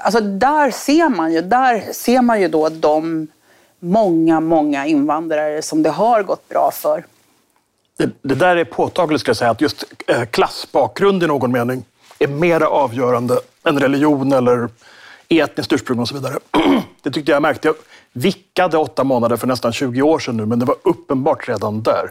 Alltså 0.00 0.20
där 0.20 0.70
ser 0.70 1.08
man 1.08 1.32
ju, 1.32 1.40
där 1.40 1.92
ser 1.92 2.22
man 2.22 2.40
ju 2.40 2.48
då 2.48 2.68
de 2.68 3.26
många, 3.78 4.40
många 4.40 4.86
invandrare 4.86 5.62
som 5.62 5.82
det 5.82 5.90
har 5.90 6.22
gått 6.22 6.48
bra 6.48 6.70
för. 6.74 7.04
Det, 7.96 8.10
det 8.22 8.34
där 8.34 8.56
är 8.56 8.64
påtagligt, 8.64 9.20
ska 9.20 9.28
jag 9.28 9.36
säga, 9.36 9.50
att 9.50 9.60
just 9.60 9.84
klassbakgrund 10.30 11.22
i 11.22 11.26
någon 11.26 11.52
mening 11.52 11.84
är 12.20 12.28
mer 12.28 12.60
avgörande 12.60 13.40
än 13.64 13.80
religion 13.80 14.32
eller 14.32 14.68
etniskt 15.28 15.72
ursprung 15.72 15.98
och 15.98 16.08
så 16.08 16.14
vidare. 16.14 16.38
Det 17.02 17.10
tyckte 17.10 17.32
jag 17.32 17.42
märkte. 17.42 17.68
Jag 17.68 17.74
vickade 18.12 18.78
åtta 18.78 19.04
månader 19.04 19.36
för 19.36 19.46
nästan 19.46 19.72
20 19.72 20.02
år 20.02 20.18
sedan 20.18 20.36
nu, 20.36 20.46
men 20.46 20.58
det 20.58 20.64
var 20.64 20.76
uppenbart 20.82 21.48
redan 21.48 21.82
där. 21.82 22.10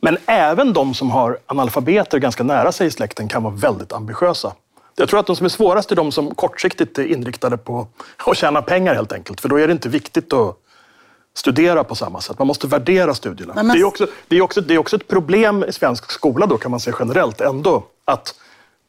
Men 0.00 0.16
även 0.26 0.72
de 0.72 0.94
som 0.94 1.10
har 1.10 1.38
analfabeter 1.46 2.18
ganska 2.18 2.44
nära 2.44 2.72
sig 2.72 2.86
i 2.86 2.90
släkten 2.90 3.28
kan 3.28 3.42
vara 3.42 3.54
väldigt 3.54 3.92
ambitiösa. 3.92 4.52
Jag 4.96 5.08
tror 5.08 5.20
att 5.20 5.26
de 5.26 5.36
som 5.36 5.44
är 5.44 5.50
svårast 5.50 5.92
är 5.92 5.96
de 5.96 6.12
som 6.12 6.34
kortsiktigt 6.34 6.98
är 6.98 7.04
inriktade 7.04 7.56
på 7.56 7.86
att 8.26 8.36
tjäna 8.36 8.62
pengar 8.62 8.94
helt 8.94 9.12
enkelt. 9.12 9.40
För 9.40 9.48
då 9.48 9.56
är 9.56 9.66
det 9.66 9.72
inte 9.72 9.88
viktigt 9.88 10.32
att 10.32 10.56
studera 11.34 11.84
på 11.84 11.94
samma 11.94 12.20
sätt. 12.20 12.38
Man 12.38 12.46
måste 12.46 12.66
värdera 12.66 13.14
studierna. 13.14 13.54
Men... 13.54 13.68
Det, 13.68 13.78
är 13.78 13.84
också, 13.84 14.06
det, 14.28 14.36
är 14.36 14.40
också, 14.40 14.60
det 14.60 14.74
är 14.74 14.78
också 14.78 14.96
ett 14.96 15.08
problem 15.08 15.64
i 15.68 15.72
svensk 15.72 16.10
skola 16.10 16.46
då 16.46 16.58
kan 16.58 16.70
man 16.70 16.80
säga 16.80 16.96
generellt 16.98 17.40
ändå. 17.40 17.84
Att 18.04 18.34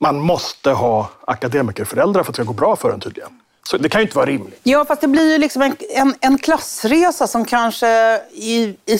man 0.01 0.19
måste 0.19 0.71
ha 0.71 1.09
akademikerföräldrar 1.25 2.23
för 2.23 2.31
att 2.31 2.35
det 2.35 2.43
ska 2.43 2.47
gå 2.47 2.53
bra 2.53 2.75
för 2.75 2.91
en 2.91 2.99
tydligen. 2.99 3.29
Så 3.63 3.77
det 3.77 3.89
kan 3.89 4.01
ju 4.01 4.03
inte 4.03 4.15
vara 4.15 4.25
rimligt. 4.25 4.59
Ja, 4.63 4.85
fast 4.85 5.01
det 5.01 5.07
blir 5.07 5.31
ju 5.31 5.37
liksom 5.37 5.61
en, 5.61 5.75
en, 5.89 6.15
en 6.21 6.37
klassresa 6.37 7.27
som 7.27 7.45
kanske 7.45 8.21
i, 8.31 8.75
i, 8.85 8.99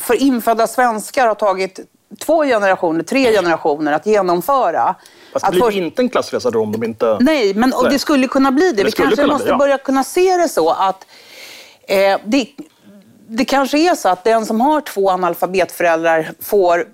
för 0.00 0.14
infödda 0.14 0.66
svenskar 0.66 1.26
har 1.26 1.34
tagit 1.34 1.80
två 2.20 2.44
generationer, 2.44 3.02
tre 3.02 3.32
generationer 3.32 3.92
att 3.92 4.06
genomföra. 4.06 4.94
Fast 5.32 5.46
det 5.46 5.52
blir 5.52 5.62
för... 5.62 5.76
inte 5.76 6.02
en 6.02 6.08
klassresa 6.08 6.50
då 6.50 6.62
om 6.62 6.72
de 6.72 6.84
inte... 6.84 7.18
Nej, 7.20 7.54
men 7.54 7.72
Nej. 7.82 7.92
det 7.92 7.98
skulle 7.98 8.28
kunna 8.28 8.52
bli 8.52 8.70
det. 8.70 8.76
det 8.76 8.84
Vi 8.84 8.92
kanske 8.92 9.26
måste 9.26 9.44
det, 9.44 9.50
ja. 9.50 9.58
börja 9.58 9.78
kunna 9.78 10.04
se 10.04 10.36
det 10.36 10.48
så 10.48 10.70
att 10.70 11.06
eh, 11.88 12.18
det, 12.24 12.46
det 13.36 13.44
kanske 13.44 13.78
är 13.78 13.94
så 13.94 14.08
att 14.08 14.24
den 14.24 14.46
som 14.46 14.60
har 14.60 14.80
två 14.80 15.10
analfabetföräldrar 15.10 16.32
får 16.40 16.84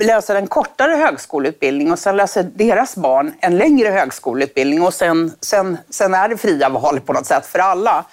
läsa 0.00 0.38
en 0.38 0.46
kortare 0.46 0.92
högskoleutbildning 0.92 1.92
och 1.92 1.98
sen 1.98 2.16
läser 2.16 2.42
deras 2.42 2.96
barn 2.96 3.32
en 3.40 3.56
längre 3.56 3.88
högskoleutbildning 3.88 4.82
och 4.82 4.94
sen, 4.94 5.32
sen, 5.40 5.78
sen 5.90 6.14
är 6.14 6.28
det 6.28 6.36
fria 6.36 6.68
val 6.68 7.00
på 7.00 7.12
något 7.12 7.26
sätt 7.26 7.46
för 7.46 7.58
alla. 7.58 8.04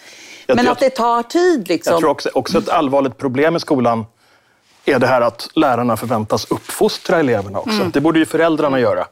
Jag 0.46 0.56
Men 0.56 0.68
att 0.68 0.80
det 0.80 0.90
tar 0.90 1.24
tid. 1.24 1.68
Liksom. 1.68 1.92
Jag 1.92 2.00
tror 2.00 2.12
också, 2.12 2.30
också 2.34 2.58
ett 2.58 2.70
allvarligt 2.70 3.18
problem 3.18 3.56
i 3.56 3.60
skolan 3.60 4.06
är 4.86 5.00
det 5.00 5.08
här 5.08 5.22
att 5.22 5.48
lärarna 5.56 5.98
förväntas 5.98 6.52
uppfostra 6.52 7.20
eleverna 7.20 7.60
också. 7.60 7.80
Mm. 7.80 7.92
Det 7.92 8.02
borde 8.02 8.20
ju 8.20 8.26
föräldrarna 8.26 8.80
göra 8.80 9.06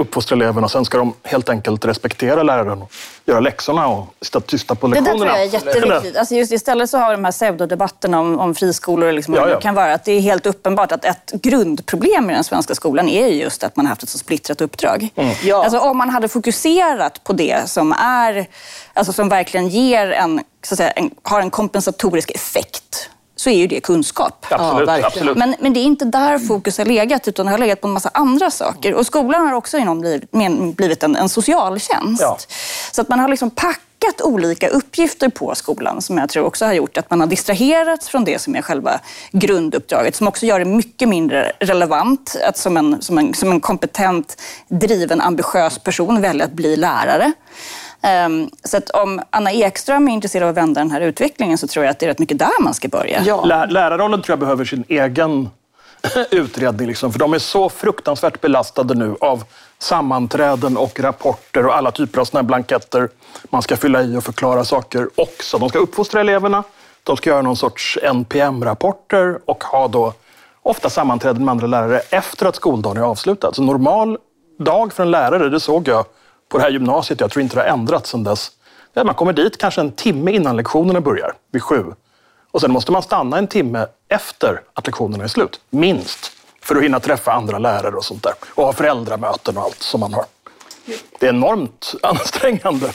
uppfostra 0.00 0.36
eleverna. 0.36 0.68
Sen 0.68 0.84
ska 0.84 0.98
de 0.98 1.14
helt 1.22 1.48
enkelt 1.48 1.84
respektera 1.84 2.42
läraren 2.42 2.82
och 2.82 2.92
göra 3.24 3.40
läxorna 3.40 3.86
och 3.88 4.14
sitta 4.20 4.40
tysta 4.40 4.74
på 4.74 4.86
lektionerna. 4.86 5.14
Det 5.14 5.40
där 5.40 5.58
tror 5.58 5.72
jag 5.72 5.74
är 5.74 5.92
jätteviktigt. 5.92 6.16
Alltså 6.16 6.34
just 6.34 6.52
istället 6.52 6.90
så 6.90 6.98
har 6.98 7.10
vi 7.10 7.16
de 7.16 7.24
här 7.24 7.32
pseudodebatterna 7.32 8.20
om, 8.20 8.38
om 8.38 8.54
friskolor. 8.54 9.12
Liksom, 9.12 9.34
ja, 9.34 9.48
ja. 9.48 9.54
Det 9.54 9.60
kan 9.60 9.74
vara 9.74 9.94
att 9.94 10.04
det 10.04 10.12
är 10.12 10.20
helt 10.20 10.46
uppenbart 10.46 10.92
att 10.92 11.04
ett 11.04 11.32
grundproblem 11.32 12.30
i 12.30 12.34
den 12.34 12.44
svenska 12.44 12.74
skolan 12.74 13.08
är 13.08 13.26
just 13.26 13.64
att 13.64 13.76
man 13.76 13.86
har 13.86 13.90
haft 13.90 14.02
ett 14.02 14.08
så 14.08 14.18
splittrat 14.18 14.60
uppdrag. 14.60 15.08
Mm. 15.14 15.34
Ja. 15.42 15.64
Alltså, 15.64 15.78
om 15.78 15.98
man 15.98 16.10
hade 16.10 16.28
fokuserat 16.28 17.24
på 17.24 17.32
det 17.32 17.70
som, 17.70 17.92
är, 17.92 18.46
alltså, 18.92 19.12
som 19.12 19.28
verkligen 19.28 19.68
ger 19.68 20.10
en, 20.10 20.40
så 20.64 20.74
att 20.74 20.78
säga, 20.78 20.90
en, 20.90 21.10
har 21.22 21.40
en 21.40 21.50
kompensatorisk 21.50 22.30
effekt 22.30 23.09
så 23.40 23.50
är 23.50 23.56
ju 23.56 23.66
det 23.66 23.80
kunskap. 23.80 24.46
Absolut, 24.50 24.88
ja, 24.88 25.06
absolut. 25.06 25.36
Men, 25.36 25.54
men 25.60 25.72
det 25.72 25.80
är 25.80 25.84
inte 25.84 26.04
där 26.04 26.38
fokus 26.38 26.78
har 26.78 26.84
legat, 26.84 27.28
utan 27.28 27.46
det 27.46 27.52
har 27.52 27.58
legat 27.58 27.80
på 27.80 27.86
en 27.86 27.92
massa 27.92 28.10
andra 28.14 28.50
saker. 28.50 28.94
Och 28.94 29.06
skolan 29.06 29.46
har 29.46 29.54
också 29.54 29.78
inom 29.78 30.00
blivit, 30.00 30.30
blivit 30.76 31.02
en, 31.02 31.16
en 31.16 31.28
socialtjänst. 31.28 32.22
Ja. 32.22 32.38
Så 32.92 33.00
att 33.00 33.08
man 33.08 33.20
har 33.20 33.28
liksom 33.28 33.50
packat 33.50 34.20
olika 34.22 34.68
uppgifter 34.68 35.28
på 35.28 35.54
skolan 35.54 36.02
som 36.02 36.18
jag 36.18 36.28
tror 36.28 36.44
också 36.44 36.64
har 36.64 36.72
gjort 36.72 36.96
att 36.96 37.10
man 37.10 37.20
har 37.20 37.26
distraherats 37.26 38.08
från 38.08 38.24
det 38.24 38.40
som 38.40 38.56
är 38.56 38.62
själva 38.62 39.00
grunduppdraget, 39.32 40.16
som 40.16 40.28
också 40.28 40.46
gör 40.46 40.58
det 40.58 40.64
mycket 40.64 41.08
mindre 41.08 41.52
relevant 41.60 42.36
att 42.44 42.58
som 42.58 42.76
en, 42.76 43.02
som 43.02 43.18
en, 43.18 43.34
som 43.34 43.50
en 43.50 43.60
kompetent, 43.60 44.40
driven, 44.68 45.20
ambitiös 45.20 45.78
person 45.78 46.20
välja 46.20 46.44
att 46.44 46.52
bli 46.52 46.76
lärare. 46.76 47.32
Um, 48.26 48.50
så 48.64 48.76
att 48.76 48.90
om 48.90 49.20
Anna 49.30 49.52
Ekström 49.52 50.08
är 50.08 50.12
intresserad 50.12 50.42
av 50.42 50.50
att 50.50 50.56
vända 50.56 50.80
den 50.80 50.90
här 50.90 51.00
utvecklingen 51.00 51.58
så 51.58 51.66
tror 51.66 51.84
jag 51.84 51.92
att 51.92 51.98
det 51.98 52.06
är 52.06 52.08
rätt 52.08 52.18
mycket 52.18 52.38
där 52.38 52.62
man 52.62 52.74
ska 52.74 52.88
börja. 52.88 53.22
Ja. 53.26 53.44
Lär, 53.44 53.66
lärarrollen 53.66 54.22
tror 54.22 54.32
jag 54.32 54.38
behöver 54.38 54.64
sin 54.64 54.84
egen 54.88 55.48
utredning. 56.30 56.86
Liksom, 56.88 57.12
för 57.12 57.18
de 57.18 57.34
är 57.34 57.38
så 57.38 57.68
fruktansvärt 57.68 58.40
belastade 58.40 58.94
nu 58.94 59.16
av 59.20 59.44
sammanträden 59.78 60.76
och 60.76 61.00
rapporter 61.00 61.66
och 61.66 61.76
alla 61.76 61.90
typer 61.90 62.20
av 62.20 62.24
såna 62.24 62.42
blanketter 62.42 63.08
man 63.44 63.62
ska 63.62 63.76
fylla 63.76 64.02
i 64.02 64.16
och 64.16 64.24
förklara 64.24 64.64
saker 64.64 65.08
också. 65.14 65.58
De 65.58 65.68
ska 65.68 65.78
uppfostra 65.78 66.20
eleverna, 66.20 66.64
de 67.04 67.16
ska 67.16 67.30
göra 67.30 67.42
någon 67.42 67.56
sorts 67.56 67.98
NPM-rapporter 68.02 69.38
och 69.44 69.64
ha 69.64 69.88
då 69.88 70.12
ofta 70.62 70.90
sammanträden 70.90 71.44
med 71.44 71.52
andra 71.52 71.66
lärare 71.66 72.00
efter 72.10 72.46
att 72.46 72.56
skoldagen 72.56 72.96
är 72.96 73.06
avslutad. 73.06 73.52
Så 73.52 73.62
normal 73.62 74.18
dag 74.58 74.92
för 74.92 75.02
en 75.02 75.10
lärare, 75.10 75.48
det 75.48 75.60
såg 75.60 75.88
jag 75.88 76.04
på 76.50 76.58
det 76.58 76.64
här 76.64 76.70
gymnasiet. 76.70 77.20
Jag 77.20 77.30
tror 77.30 77.42
inte 77.42 77.56
det 77.56 77.60
har 77.60 77.68
ändrats 77.68 78.10
sedan 78.10 78.24
dess. 78.24 78.50
Man 78.94 79.14
kommer 79.14 79.32
dit 79.32 79.58
kanske 79.58 79.80
en 79.80 79.92
timme 79.92 80.32
innan 80.32 80.56
lektionerna 80.56 81.00
börjar, 81.00 81.32
vid 81.52 81.62
sju. 81.62 81.84
Och 82.50 82.60
sen 82.60 82.72
måste 82.72 82.92
man 82.92 83.02
stanna 83.02 83.38
en 83.38 83.46
timme 83.46 83.86
efter 84.08 84.60
att 84.74 84.86
lektionerna 84.86 85.24
är 85.24 85.28
slut, 85.28 85.60
minst. 85.70 86.32
För 86.62 86.76
att 86.76 86.82
hinna 86.82 87.00
träffa 87.00 87.32
andra 87.32 87.58
lärare 87.58 87.96
och 87.96 88.04
sånt 88.04 88.22
där. 88.22 88.32
Och 88.54 88.64
ha 88.64 88.72
föräldramöten 88.72 89.56
och 89.56 89.62
allt 89.62 89.82
som 89.82 90.00
man 90.00 90.14
har. 90.14 90.24
Det 91.18 91.26
är 91.26 91.30
enormt 91.30 91.94
ansträngande. 92.02 92.90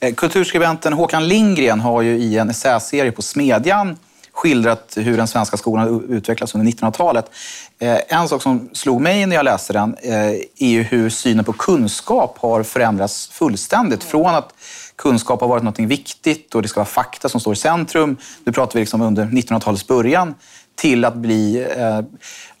Eh, 0.00 0.14
kulturskribenten 0.14 0.92
Håkan 0.92 1.28
Lindgren 1.28 1.80
har 1.80 2.02
ju 2.02 2.10
i 2.10 2.38
en 2.38 2.50
essäserie 2.50 3.12
på 3.12 3.22
Smedjan 3.22 3.98
skildrat 4.40 4.92
hur 4.96 5.16
den 5.16 5.28
svenska 5.28 5.56
skolan 5.56 6.04
utvecklats 6.08 6.54
under 6.54 6.72
1900-talet. 6.72 7.30
Eh, 7.78 7.98
en 8.08 8.28
sak 8.28 8.42
som 8.42 8.70
slog 8.72 9.00
mig 9.00 9.26
när 9.26 9.36
jag 9.36 9.44
läste 9.44 9.72
den 9.72 9.96
eh, 10.02 10.14
är 10.58 10.68
ju 10.68 10.82
hur 10.82 11.10
synen 11.10 11.44
på 11.44 11.52
kunskap 11.52 12.38
har 12.38 12.62
förändrats 12.62 13.28
fullständigt. 13.28 14.04
Från 14.04 14.34
att 14.34 14.54
kunskap 14.96 15.40
har 15.40 15.48
varit 15.48 15.62
något 15.62 15.78
viktigt 15.78 16.54
och 16.54 16.62
det 16.62 16.68
ska 16.68 16.80
vara 16.80 16.86
fakta 16.86 17.28
som 17.28 17.40
står 17.40 17.52
i 17.52 17.56
centrum, 17.56 18.16
nu 18.44 18.52
pratar 18.52 18.74
vi 18.74 18.80
liksom 18.80 19.00
under 19.00 19.24
1900-talets 19.24 19.86
början, 19.86 20.34
till 20.74 21.04
att 21.04 21.16
bli 21.16 21.66
eh, 21.76 22.00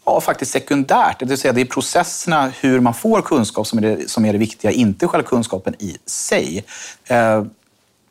ja, 0.04 0.20
faktiskt 0.20 0.52
sekundärt. 0.52 1.18
Det 1.18 1.24
vill 1.24 1.38
säga 1.38 1.52
det 1.52 1.60
är 1.60 1.64
processerna, 1.64 2.52
hur 2.60 2.80
man 2.80 2.94
får 2.94 3.22
kunskap 3.22 3.66
som 3.66 3.78
är 3.78 3.82
det, 3.82 4.10
som 4.10 4.24
är 4.24 4.32
det 4.32 4.38
viktiga, 4.38 4.70
inte 4.70 5.06
själva 5.06 5.28
kunskapen 5.28 5.74
i 5.78 5.96
sig. 6.06 6.64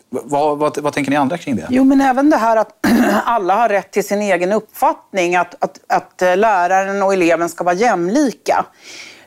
Vad, 0.10 0.58
vad, 0.58 0.78
vad, 0.78 0.94
tänker 0.94 1.12
ni 1.12 1.18
andra 1.18 1.38
kring 1.38 1.56
det? 1.56 1.68
Jo, 1.70 1.84
men 1.84 2.02
även 2.02 2.30
det 2.30 2.38
här 2.38 2.58
att 2.58 2.88
alla 3.24 3.56
har 3.56 3.70
rätt 3.70 3.92
till 3.92 4.08
sin 4.08 4.22
egen 4.22 4.52
uppfattning, 4.52 5.36
att, 5.36 5.64
att, 5.64 5.80
att 5.88 6.22
eh, 6.22 6.38
läraren 6.38 7.04
och 7.04 7.14
eleven 7.14 7.50
ska 7.50 7.64
vara 7.64 7.76
jämlika. 7.76 8.66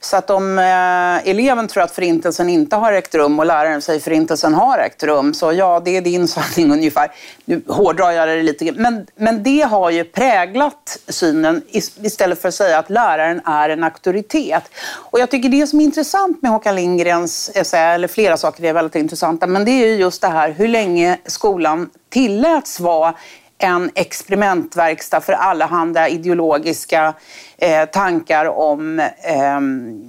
Så 0.05 0.17
att 0.17 0.31
om 0.31 0.59
eh, 0.59 1.29
eleven 1.31 1.69
tror 1.69 1.83
att 1.83 1.91
förintelsen 1.91 2.49
inte 2.49 2.77
har 2.77 2.93
ägt 2.93 3.15
rum 3.15 3.39
och 3.39 3.47
läraren 3.47 3.83
säger 3.83 3.99
att 3.99 4.05
förintelsen 4.05 4.55
har 4.55 4.79
ägt 4.79 5.03
rum, 5.03 5.35
så 5.35 5.53
ja, 5.53 5.83
det 5.85 5.97
är 5.97 6.01
din 6.01 6.29
sanning 6.35 6.73
ungefär. 6.73 7.13
Nu 7.45 7.63
hårdrar 7.67 8.11
jag 8.11 8.29
det 8.29 8.43
lite 8.43 8.73
men, 8.73 9.07
men 9.17 9.43
det 9.43 9.61
har 9.61 9.91
ju 9.91 10.05
präglat 10.05 10.99
synen 11.09 11.63
istället 12.03 12.41
för 12.41 12.49
att 12.49 12.55
säga 12.55 12.79
att 12.79 12.91
läraren 12.91 13.41
är 13.45 13.69
en 13.69 13.85
auktoritet. 13.85 14.63
Och 14.95 15.21
jag 15.21 15.31
tycker 15.31 15.49
det 15.49 15.67
som 15.67 15.81
är 15.81 15.85
intressant 15.85 16.43
med 16.43 16.51
Håkan 16.51 16.75
Lindgrens 16.75 17.51
essä, 17.55 17.79
eller 17.79 18.09
flera 18.09 18.37
saker 18.37 18.65
är 18.65 18.73
väldigt 18.73 18.95
intressanta, 18.95 19.47
men 19.47 19.65
det 19.65 19.71
är 19.71 19.87
ju 19.87 19.95
just 19.95 20.21
det 20.21 20.29
här 20.29 20.51
hur 20.51 20.69
länge 20.69 21.19
skolan 21.27 21.91
tilläts 22.11 22.81
vara 22.81 23.15
en 23.63 23.91
experimentverkstad 23.95 25.21
för 25.21 25.33
allehanda 25.33 26.09
ideologiska 26.09 27.15
eh, 27.59 27.85
tankar 27.85 28.47
om 28.47 29.01
ehm, 29.23 30.03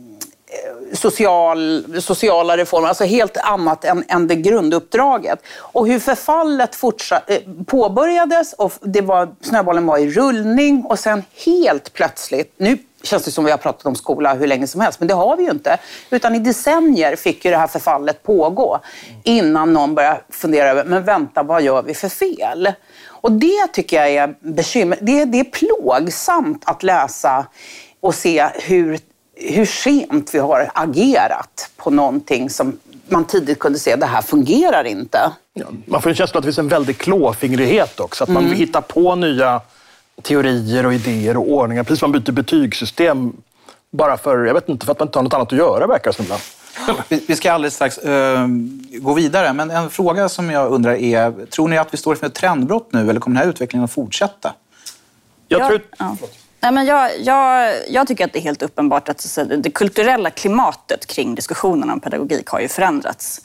eh, 0.48 0.96
social, 0.96 1.86
sociala 2.02 2.58
reformer, 2.58 2.88
alltså 2.88 3.04
helt 3.04 3.38
annat 3.38 3.86
än, 3.86 4.04
än 4.08 4.28
det 4.28 4.36
grunduppdraget. 4.36 5.40
Och 5.58 5.88
hur 5.88 6.00
förfallet 6.00 6.76
fortsatt, 6.76 7.30
eh, 7.30 7.38
påbörjades 7.68 8.54
och 8.54 8.74
det 8.82 9.02
var, 9.02 9.36
snöbollen 9.42 9.86
var 9.86 9.98
i 9.98 10.12
rullning 10.12 10.86
och 10.86 11.00
sen 11.00 11.24
helt 11.46 11.94
plötsligt, 11.94 12.54
nu 12.58 12.78
känns 13.04 13.24
det 13.24 13.32
som 13.32 13.46
vi 13.46 13.52
har 13.52 13.58
pratat 13.58 13.86
om 13.86 13.96
skola 13.96 14.34
hur 14.34 14.48
länge 14.48 14.68
som 14.68 14.82
helst, 14.82 15.00
men 15.00 15.08
det 15.08 15.14
har 15.14 15.38
vi 15.38 15.44
ju 15.44 15.52
inte. 15.52 15.78
Utan 16.10 16.36
i 16.36 16.40
decennier 16.40 17.16
fick 17.16 17.46
ju 17.46 17.52
det 17.52 17.58
här 17.58 17.68
förfallet 17.68 18.24
pågå 18.24 18.80
innan 19.24 19.74
någon 19.74 19.96
började 19.96 20.22
fundera 20.30 20.70
över, 20.70 20.86
men 20.86 21.04
vänta, 21.04 21.44
vad 21.44 21.62
gör 21.62 21.84
vi 21.84 21.94
för 21.94 22.10
fel? 22.10 22.74
Och 23.24 23.32
det 23.32 23.68
tycker 23.74 23.98
jag 23.98 24.12
är 24.12 24.36
bekymmer. 24.40 24.98
Det, 25.02 25.26
det 25.26 25.40
är 25.40 25.44
plågsamt 25.44 26.64
att 26.66 26.84
läsa 26.84 27.46
och 28.00 28.16
se 28.16 28.50
hur, 28.54 29.00
hur 29.36 29.66
sent 29.66 30.34
vi 30.34 30.40
har 30.40 30.72
agerat 30.74 31.70
på 31.78 31.90
någonting 31.90 32.50
som 32.50 32.80
man 33.08 33.26
tidigt 33.26 33.60
kunde 33.60 33.80
se, 33.80 33.96
det 33.96 34.06
här 34.06 34.22
fungerar 34.22 34.84
inte. 34.84 35.32
Ja, 35.54 35.66
man 35.86 36.02
får 36.02 36.10
en 36.10 36.16
känsla 36.16 36.38
att 36.38 36.44
det 36.44 36.48
finns 36.48 36.58
en 36.58 36.68
väldig 36.68 36.98
klåfingrighet 36.98 38.00
också. 38.00 38.24
Att 38.24 38.30
man 38.30 38.46
mm. 38.46 38.58
hittar 38.58 38.82
på 38.82 39.16
nya 39.16 39.62
teorier 40.22 40.86
och 40.86 40.94
idéer 40.94 41.38
och 41.38 41.52
ordningar. 41.52 41.84
Precis 41.84 42.00
som 42.00 42.12
man 42.12 42.22
byter 42.22 42.32
betygssystem 42.32 43.34
bara 43.92 44.18
för, 44.18 44.46
jag 44.46 44.54
vet 44.54 44.70
inte, 44.70 44.86
för 44.86 44.92
att 44.92 45.00
man 45.00 45.08
inte 45.08 45.18
har 45.18 45.24
något 45.24 45.34
annat 45.34 45.54
att 45.54 45.58
göra 45.58 45.88
verkar 45.88 46.12
det 46.12 46.16
som 46.16 46.26
ibland. 46.26 46.42
Vi 47.28 47.36
ska 47.36 47.52
alldeles 47.52 47.76
strax 47.76 48.00
uh, 48.06 48.48
gå 48.92 49.14
vidare, 49.14 49.54
men 49.54 49.72
en 49.72 49.90
fråga 49.90 50.30
som 50.30 50.50
jag 50.50 50.72
undrar 50.72 50.94
är, 50.94 51.46
tror 51.46 51.68
ni 51.68 51.78
att 51.78 51.94
vi 51.94 51.98
står 51.98 52.14
inför 52.14 52.28
ett 52.28 52.34
trendbrott 52.36 52.94
nu 52.94 53.10
eller 53.10 53.20
kommer 53.20 53.36
den 53.36 53.44
här 53.46 53.52
utvecklingen 53.52 53.86
att 53.86 53.92
fortsätta? 53.92 54.54
Jag, 55.48 55.60
jag 55.60 55.68
tror... 55.68 55.82
Ja. 55.98 56.18
Nej, 56.60 56.72
men 56.72 56.86
jag, 56.86 57.12
jag, 57.20 57.74
jag, 57.90 58.08
tycker 58.08 58.26
att 58.26 58.34
det 58.34 58.40
är 58.40 58.44
helt 58.44 58.62
uppenbart 58.62 59.10
att 59.10 59.38
det 59.58 59.72
kulturella 59.72 60.30
klimatet 60.30 61.06
kring 61.06 61.36
diskussionen 61.36 61.90
om 61.90 62.00
pedagogik 62.00 62.48
har 62.48 62.60
ju 62.60 62.68
förändrats. 62.68 63.42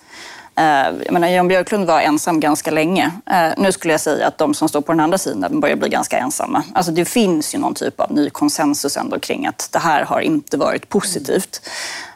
Eh, 0.58 0.94
jag 1.04 1.12
menar, 1.12 1.28
Jan 1.28 1.48
Björklund 1.48 1.86
var 1.86 2.00
ensam 2.00 2.40
ganska 2.40 2.70
länge. 2.70 3.12
Eh, 3.30 3.48
nu 3.56 3.72
skulle 3.72 3.94
jag 3.94 4.00
säga 4.00 4.26
att 4.26 4.38
de 4.38 4.54
som 4.54 4.68
står 4.68 4.80
på 4.80 4.92
den 4.92 5.00
andra 5.00 5.18
sidan 5.18 5.60
börjar 5.60 5.76
bli 5.76 5.88
ganska 5.88 6.18
ensamma. 6.18 6.62
Alltså 6.74 6.92
det 6.92 7.04
finns 7.04 7.54
ju 7.54 7.58
någon 7.58 7.74
typ 7.74 8.00
av 8.00 8.12
ny 8.12 8.30
konsensus 8.30 8.96
ändå 8.96 9.18
kring 9.18 9.46
att 9.46 9.68
det 9.72 9.78
här 9.78 10.04
har 10.04 10.20
inte 10.20 10.56
varit 10.56 10.88
positivt. 10.88 11.60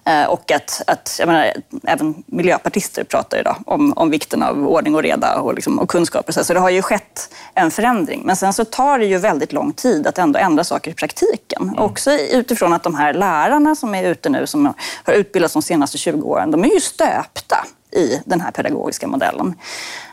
Eh, 0.05 0.25
och 0.25 0.53
att, 0.53 0.83
att 0.87 1.17
jag 1.19 1.27
menar, 1.27 1.53
även 1.83 2.23
miljöpartister 2.27 3.05
pratar 3.05 3.39
idag 3.39 3.57
om, 3.67 3.93
om 3.97 4.11
vikten 4.11 4.43
av 4.43 4.69
ordning 4.69 4.95
och 4.95 5.03
reda 5.03 5.41
och, 5.41 5.55
liksom, 5.55 5.79
och 5.79 5.91
kunskaper. 5.91 6.33
Så 6.33 6.55
det 6.55 6.61
har 6.61 6.71
ju 6.71 6.83
skett 6.83 7.35
en 7.55 7.71
förändring. 7.71 8.23
Men 8.25 8.37
sen 8.37 8.53
så 8.53 8.65
tar 8.65 8.99
det 8.99 9.07
ju 9.07 9.19
väldigt 9.19 9.53
lång 9.53 9.73
tid 9.73 10.07
att 10.07 10.19
ändå 10.19 10.39
ändra 10.39 10.65
saker 10.65 10.91
i 10.91 10.95
praktiken. 10.95 11.63
Mm. 11.63 11.79
Också 11.79 12.13
utifrån 12.13 12.73
att 12.73 12.83
de 12.83 12.95
här 12.95 13.15
lärarna 13.15 13.75
som 13.75 13.95
är 13.95 14.05
ute 14.05 14.29
nu, 14.29 14.47
som 14.47 14.75
har 15.05 15.15
utbildats 15.15 15.53
de 15.53 15.63
senaste 15.63 15.99
20 15.99 16.29
åren, 16.29 16.51
de 16.51 16.65
är 16.65 16.75
ju 16.75 16.81
stöpta 16.81 17.67
i 17.93 18.21
den 18.25 18.41
här 18.41 18.51
pedagogiska 18.51 19.07
modellen. 19.07 19.55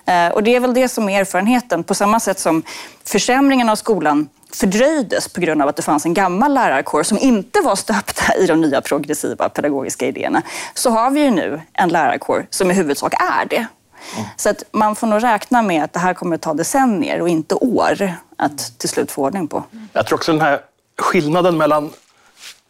Eh, 0.06 0.28
och 0.28 0.44
det 0.44 0.56
är 0.56 0.60
väl 0.60 0.74
det 0.74 0.88
som 0.88 1.10
är 1.10 1.22
erfarenheten. 1.22 1.84
På 1.84 1.96
samma 1.96 2.20
sätt 2.20 2.40
som 2.40 2.64
försämringen 3.04 3.70
av 3.70 3.76
skolan 3.76 4.30
fördröjdes 4.54 5.28
på 5.28 5.42
grund 5.42 5.62
av 5.62 5.68
att 5.68 5.76
det 5.76 5.82
fanns 5.82 6.06
en 6.06 6.14
gammal 6.14 6.54
lärarkår 6.54 7.04
som 7.04 7.18
inte 7.18 7.62
var 7.62 7.76
stöpta 7.76 8.36
i 8.36 8.46
de 8.46 8.62
nya 8.62 8.82
progressiva 8.82 9.50
pedagogiska 9.50 10.08
idéerna, 10.08 10.42
så 10.74 10.90
har 10.90 11.12
vi 11.12 11.20
ju 11.20 11.32
nu 11.32 11.62
en 11.74 11.90
lärarkår 11.90 12.48
som 12.50 12.72
i 12.72 12.74
huvudsak 12.74 13.14
är 13.14 13.46
det. 13.46 13.68
Mm. 14.16 14.30
Så 14.38 14.50
att 14.50 14.64
man 14.72 14.96
får 14.96 15.08
nog 15.08 15.24
räkna 15.24 15.62
med 15.62 15.84
att 15.84 15.94
det 15.94 16.00
här 16.00 16.14
kommer 16.14 16.36
att 16.36 16.42
ta 16.42 16.54
decennier 16.54 17.22
och 17.22 17.30
inte 17.30 17.56
år 17.56 18.14
att 18.38 18.80
till 18.80 18.90
slut 18.90 19.12
få 19.12 19.24
ordning 19.24 19.48
på. 19.48 19.64
Jag 19.94 20.08
tror 20.08 20.18
också 20.18 20.32
den 20.32 20.42
här 20.42 20.60
skillnaden 20.98 21.58
mellan 21.58 21.90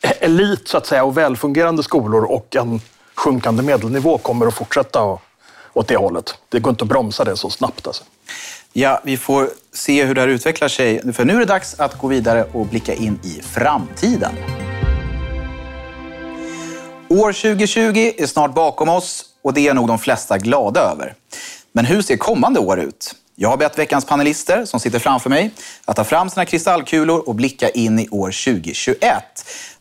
elit 0.01 0.67
så 0.67 0.77
att 0.77 0.85
säga 0.85 1.03
och 1.03 1.17
välfungerande 1.17 1.83
skolor 1.83 2.23
och 2.23 2.55
en 2.55 2.81
sjunkande 3.19 3.63
medelnivå 3.63 4.17
kommer 4.17 4.47
att 4.47 4.53
fortsätta 4.53 5.17
åt 5.73 5.87
det 5.87 5.95
hållet. 5.95 6.35
Det 6.49 6.59
går 6.59 6.71
inte 6.71 6.83
att 6.83 6.89
bromsa 6.89 7.23
det 7.23 7.37
så 7.37 7.49
snabbt. 7.49 7.87
Alltså. 7.87 8.03
Ja, 8.73 9.01
vi 9.03 9.17
får 9.17 9.49
se 9.73 10.05
hur 10.05 10.15
det 10.15 10.21
här 10.21 10.27
utvecklar 10.27 10.67
sig. 10.67 11.13
För 11.13 11.25
nu 11.25 11.35
är 11.35 11.39
det 11.39 11.45
dags 11.45 11.79
att 11.79 11.97
gå 11.97 12.07
vidare 12.07 12.45
och 12.53 12.65
blicka 12.65 12.93
in 12.93 13.19
i 13.23 13.41
framtiden. 13.41 14.31
År 17.09 17.33
2020 17.33 18.11
är 18.17 18.25
snart 18.25 18.53
bakom 18.53 18.89
oss 18.89 19.25
och 19.43 19.53
det 19.53 19.67
är 19.67 19.73
nog 19.73 19.87
de 19.87 19.99
flesta 19.99 20.37
glada 20.37 20.81
över. 20.81 21.13
Men 21.71 21.85
hur 21.85 22.01
ser 22.01 22.17
kommande 22.17 22.59
år 22.59 22.79
ut? 22.79 23.15
Jag 23.35 23.49
har 23.49 23.57
bett 23.57 23.79
veckans 23.79 24.05
panelister 24.05 24.65
som 24.65 24.79
sitter 24.79 24.99
framför 24.99 25.29
mig 25.29 25.51
att 25.85 25.95
ta 25.95 26.03
fram 26.03 26.29
sina 26.29 26.45
kristallkulor 26.45 27.29
och 27.29 27.35
blicka 27.35 27.69
in 27.69 27.99
i 27.99 28.09
år 28.09 28.31
2021. 28.45 29.23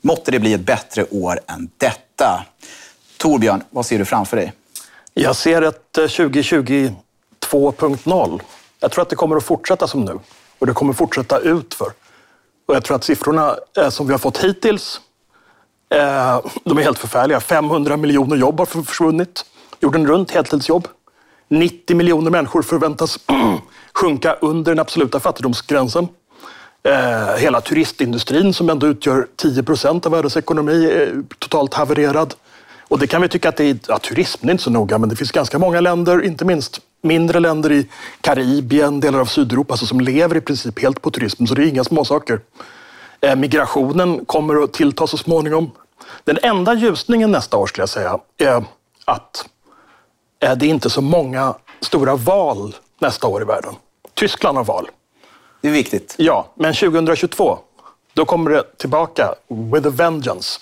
Måtte 0.00 0.30
det 0.30 0.38
bli 0.38 0.52
ett 0.52 0.60
bättre 0.60 1.04
år 1.10 1.40
än 1.46 1.70
detta. 1.78 2.44
Torbjörn, 3.18 3.62
vad 3.70 3.86
ser 3.86 3.98
du 3.98 4.04
framför 4.04 4.36
dig? 4.36 4.52
Jag 5.14 5.36
ser 5.36 5.62
ett 5.62 5.98
eh, 5.98 6.06
2020 6.06 6.90
2.0. 7.50 8.40
Jag 8.80 8.90
tror 8.90 9.02
att 9.02 9.10
det 9.10 9.16
kommer 9.16 9.36
att 9.36 9.44
fortsätta 9.44 9.86
som 9.86 10.00
nu 10.04 10.18
och 10.58 10.66
det 10.66 10.72
kommer 10.72 10.92
att 10.92 10.98
fortsätta 10.98 11.38
utför. 11.38 11.92
Och 12.68 12.74
jag 12.74 12.84
tror 12.84 12.96
att 12.96 13.04
siffrorna 13.04 13.56
eh, 13.78 13.88
som 13.88 14.06
vi 14.06 14.12
har 14.12 14.18
fått 14.18 14.38
hittills, 14.38 15.00
eh, 15.94 16.40
de 16.64 16.78
är 16.78 16.82
helt 16.82 16.98
förfärliga. 16.98 17.40
500 17.40 17.96
miljoner 17.96 18.36
jobb 18.36 18.58
har 18.58 18.66
försvunnit. 18.66 19.44
Jorden 19.80 20.06
runt, 20.06 20.30
heltidsjobb. 20.30 20.88
90 21.48 21.96
miljoner 21.96 22.30
människor 22.30 22.62
förväntas 22.62 23.18
sjunka 23.94 24.34
under 24.40 24.72
den 24.72 24.78
absoluta 24.78 25.20
fattigdomsgränsen. 25.20 26.08
Hela 27.38 27.60
turistindustrin 27.60 28.54
som 28.54 28.70
ändå 28.70 28.86
utgör 28.86 29.26
10 29.36 29.62
procent 29.62 30.06
av 30.06 30.12
världens 30.12 30.36
ekonomi 30.36 30.86
är 30.86 31.22
totalt 31.38 31.74
havererad. 31.74 32.34
Och 32.88 32.98
det 32.98 33.06
kan 33.06 33.22
vi 33.22 33.28
tycka 33.28 33.48
att 33.48 33.56
det 33.56 33.64
är, 33.64 33.78
ja, 33.88 33.98
turismen 33.98 34.48
är 34.48 34.52
inte 34.52 34.64
så 34.64 34.70
noga, 34.70 34.98
men 34.98 35.08
det 35.08 35.16
finns 35.16 35.32
ganska 35.32 35.58
många 35.58 35.80
länder, 35.80 36.24
inte 36.24 36.44
minst 36.44 36.80
mindre 37.02 37.40
länder 37.40 37.72
i 37.72 37.86
Karibien, 38.20 39.00
delar 39.00 39.20
av 39.20 39.26
Sydeuropa, 39.26 39.74
alltså 39.74 39.86
som 39.86 40.00
lever 40.00 40.36
i 40.36 40.40
princip 40.40 40.82
helt 40.82 41.02
på 41.02 41.10
turism, 41.10 41.46
så 41.46 41.54
det 41.54 41.62
är 41.62 41.66
inga 41.66 41.84
småsaker. 41.84 42.40
Eh, 43.20 43.36
migrationen 43.36 44.24
kommer 44.24 44.64
att 44.64 44.72
tillta 44.72 45.06
så 45.06 45.16
småningom. 45.16 45.70
Den 46.24 46.38
enda 46.42 46.74
ljusningen 46.74 47.30
nästa 47.30 47.56
år 47.56 47.66
skulle 47.66 47.82
jag 47.82 47.88
säga 47.88 48.18
är 48.38 48.64
att 49.04 49.48
eh, 50.40 50.54
det 50.56 50.66
är 50.66 50.70
inte 50.70 50.90
så 50.90 51.00
många 51.00 51.54
stora 51.80 52.16
val 52.16 52.76
nästa 52.98 53.26
år 53.26 53.42
i 53.42 53.44
världen. 53.44 53.74
Tyskland 54.14 54.56
har 54.56 54.64
val. 54.64 54.88
Det 55.60 55.68
är 55.68 55.72
viktigt. 55.72 56.14
Ja, 56.18 56.52
men 56.54 56.74
2022, 56.74 57.58
då 58.14 58.24
kommer 58.24 58.50
det 58.50 58.76
tillbaka 58.76 59.34
with 59.48 59.86
a 59.86 59.90
vengeance. 59.90 60.60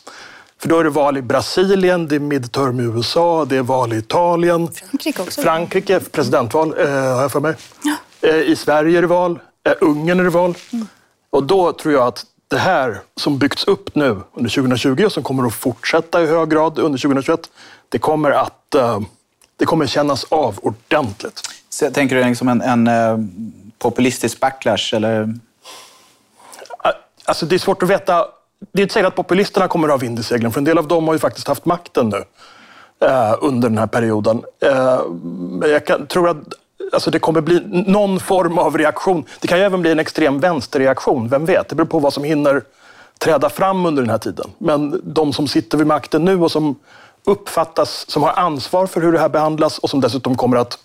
För 0.58 0.68
då 0.68 0.78
är 0.78 0.84
det 0.84 0.90
val 0.90 1.16
i 1.16 1.22
Brasilien, 1.22 2.08
det 2.08 2.14
är 2.14 2.20
midterm 2.20 2.80
i 2.80 2.82
USA, 2.82 3.44
det 3.44 3.56
är 3.56 3.62
val 3.62 3.92
i 3.92 3.96
Italien. 3.96 4.68
Frankrike 4.72 5.22
också. 5.22 5.42
Frankrike, 5.42 6.00
presidentval 6.00 6.74
eh, 6.78 6.88
har 6.88 7.22
jag 7.22 7.32
för 7.32 7.40
mig. 7.40 7.54
Ja. 7.82 7.96
Eh, 8.28 8.36
I 8.36 8.56
Sverige 8.56 8.98
är 8.98 9.02
det 9.02 9.08
val, 9.08 9.38
eh, 9.64 9.72
Ungern 9.80 10.20
är 10.20 10.24
det 10.24 10.30
val. 10.30 10.54
Mm. 10.72 10.88
Och 11.30 11.42
då 11.42 11.72
tror 11.72 11.94
jag 11.94 12.06
att 12.06 12.24
det 12.48 12.58
här 12.58 13.00
som 13.16 13.38
byggts 13.38 13.64
upp 13.64 13.94
nu 13.94 14.20
under 14.34 14.50
2020 14.50 15.04
och 15.04 15.12
som 15.12 15.22
kommer 15.22 15.46
att 15.46 15.54
fortsätta 15.54 16.22
i 16.22 16.26
hög 16.26 16.50
grad 16.50 16.78
under 16.78 16.98
2021, 16.98 17.40
det 17.88 17.98
kommer 17.98 18.30
att 18.30 18.74
eh, 18.74 19.00
det 19.56 19.64
kommer 19.64 19.86
kännas 19.86 20.24
av 20.24 20.58
ordentligt. 20.62 21.40
Så 21.68 21.90
tänker 21.90 22.16
du 22.16 22.24
liksom 22.24 22.48
en, 22.48 22.62
en 22.62 22.88
uh, 22.88 23.26
populistisk 23.78 24.40
backlash? 24.40 24.94
Eller? 24.94 25.34
Alltså 27.24 27.46
det 27.46 27.54
är 27.54 27.58
svårt 27.58 27.82
att 27.82 27.90
veta 27.90 28.26
det 28.72 28.80
är 28.80 28.82
inte 28.82 28.94
säkert 28.94 29.08
att 29.08 29.14
populisterna 29.14 29.68
kommer 29.68 29.88
att 29.88 29.92
ha 29.92 29.98
vind 29.98 30.18
i 30.18 30.22
seglen, 30.22 30.52
för 30.52 30.60
en 30.60 30.64
del 30.64 30.78
av 30.78 30.88
dem 30.88 31.06
har 31.06 31.14
ju 31.14 31.18
faktiskt 31.18 31.48
haft 31.48 31.64
makten 31.64 32.08
nu 32.08 32.24
eh, 33.08 33.34
under 33.40 33.68
den 33.68 33.78
här 33.78 33.86
perioden. 33.86 34.42
Eh, 34.60 35.00
jag 35.70 35.86
kan, 35.86 36.06
tror 36.06 36.28
att 36.28 36.36
alltså 36.92 37.10
det 37.10 37.18
kommer 37.18 37.40
bli 37.40 37.62
någon 37.86 38.20
form 38.20 38.58
av 38.58 38.78
reaktion. 38.78 39.24
Det 39.40 39.48
kan 39.48 39.58
ju 39.58 39.64
även 39.64 39.80
bli 39.80 39.92
en 39.92 39.98
extrem 39.98 40.40
vänsterreaktion, 40.40 41.28
vem 41.28 41.44
vet? 41.44 41.68
Det 41.68 41.74
beror 41.74 41.86
på 41.86 41.98
vad 41.98 42.12
som 42.12 42.24
hinner 42.24 42.62
träda 43.18 43.48
fram 43.48 43.86
under 43.86 44.02
den 44.02 44.10
här 44.10 44.18
tiden. 44.18 44.50
Men 44.58 45.00
de 45.04 45.32
som 45.32 45.48
sitter 45.48 45.78
vid 45.78 45.86
makten 45.86 46.24
nu 46.24 46.40
och 46.40 46.52
som 46.52 46.78
uppfattas, 47.24 48.10
som 48.10 48.22
har 48.22 48.32
ansvar 48.32 48.86
för 48.86 49.00
hur 49.00 49.12
det 49.12 49.18
här 49.18 49.28
behandlas 49.28 49.78
och 49.78 49.90
som 49.90 50.00
dessutom 50.00 50.36
kommer 50.36 50.56
att 50.56 50.78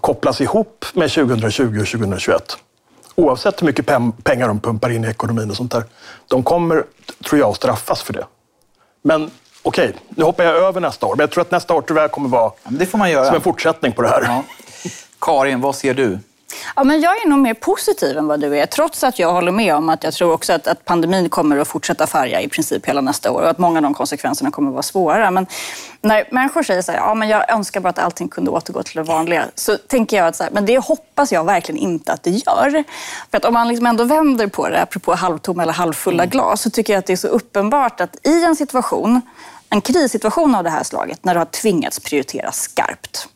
kopplas 0.00 0.40
ihop 0.40 0.84
med 0.94 1.10
2020 1.10 1.80
och 1.80 1.86
2021 1.86 2.58
oavsett 3.14 3.62
hur 3.62 3.66
mycket 3.66 3.86
pengar 4.24 4.48
de 4.48 4.60
pumpar 4.60 4.90
in 4.90 5.04
i 5.04 5.08
ekonomin 5.08 5.50
och 5.50 5.56
sånt 5.56 5.72
där, 5.72 5.84
de 6.28 6.42
kommer, 6.42 6.84
tror 7.28 7.40
jag, 7.40 7.50
att 7.50 7.56
straffas 7.56 8.02
för 8.02 8.12
det. 8.12 8.26
Men 9.02 9.30
okej, 9.62 9.88
okay, 9.88 10.00
nu 10.08 10.24
hoppar 10.24 10.44
jag 10.44 10.56
över 10.56 10.80
nästa 10.80 11.06
år. 11.06 11.16
Men 11.16 11.20
jag 11.20 11.30
tror 11.30 11.42
att 11.42 11.50
nästa 11.50 11.74
år 11.74 11.82
tyvärr 11.82 12.08
kommer 12.08 12.28
vara 12.28 12.52
ja, 13.08 13.24
som 13.24 13.34
en 13.34 13.40
fortsättning 13.40 13.92
på 13.92 14.02
det 14.02 14.08
här. 14.08 14.22
Ja. 14.22 14.42
Karin, 15.20 15.60
vad 15.60 15.74
ser 15.74 15.94
du? 15.94 16.18
Ja, 16.76 16.84
men 16.84 17.00
jag 17.00 17.22
är 17.22 17.28
nog 17.28 17.38
mer 17.38 17.54
positiv 17.54 18.18
än 18.18 18.26
vad 18.26 18.40
du 18.40 18.58
är, 18.58 18.66
trots 18.66 19.04
att 19.04 19.18
jag 19.18 19.32
håller 19.32 19.52
med 19.52 19.74
om 19.74 19.88
att 19.88 20.04
jag 20.04 20.14
tror 20.14 20.32
också 20.32 20.52
att, 20.52 20.66
att 20.66 20.84
pandemin 20.84 21.28
kommer 21.28 21.58
att 21.58 21.68
fortsätta 21.68 22.06
färga 22.06 22.40
i 22.40 22.48
princip 22.48 22.86
hela 22.86 23.00
nästa 23.00 23.30
år 23.30 23.42
och 23.42 23.50
att 23.50 23.58
många 23.58 23.78
av 23.78 23.82
de 23.82 23.94
konsekvenserna 23.94 24.50
kommer 24.50 24.68
att 24.68 24.74
vara 24.74 24.82
svåra. 24.82 25.30
Men 25.30 25.46
när 26.02 26.24
människor 26.30 26.62
säger 26.62 26.82
så 26.82 26.92
här, 26.92 26.98
ja, 26.98 27.14
men 27.14 27.28
jag 27.28 27.50
önskar 27.50 27.80
bara 27.80 27.88
att 27.88 27.98
allting 27.98 28.28
kunde 28.28 28.50
återgå 28.50 28.82
till 28.82 28.96
det 28.96 29.02
vanliga, 29.02 29.44
så 29.54 29.76
tänker 29.76 30.16
jag 30.16 30.26
att 30.26 30.36
så 30.36 30.42
här, 30.42 30.50
men 30.50 30.66
det 30.66 30.78
hoppas 30.78 31.32
jag 31.32 31.44
verkligen 31.44 31.78
inte 31.78 32.12
att 32.12 32.22
det 32.22 32.30
gör. 32.30 32.84
För 33.30 33.36
att 33.36 33.44
om 33.44 33.54
man 33.54 33.68
liksom 33.68 33.86
ändå 33.86 34.04
vänder 34.04 34.46
på 34.46 34.68
det, 34.68 34.82
apropå 34.82 35.14
halvtomma 35.14 35.62
eller 35.62 35.72
halvfulla 35.72 36.22
mm. 36.22 36.30
glas, 36.30 36.62
så 36.62 36.70
tycker 36.70 36.92
jag 36.92 36.98
att 36.98 37.06
det 37.06 37.12
är 37.12 37.16
så 37.16 37.28
uppenbart 37.28 38.00
att 38.00 38.26
i 38.26 38.44
en 38.44 38.56
situation, 38.56 39.20
en 39.70 39.80
krissituation 39.80 40.54
av 40.54 40.64
det 40.64 40.70
här 40.70 40.82
slaget, 40.82 41.24
när 41.24 41.34
du 41.34 41.40
har 41.40 41.46
tvingats 41.46 42.00
prioritera 42.00 42.52
skarpt, 42.52 43.28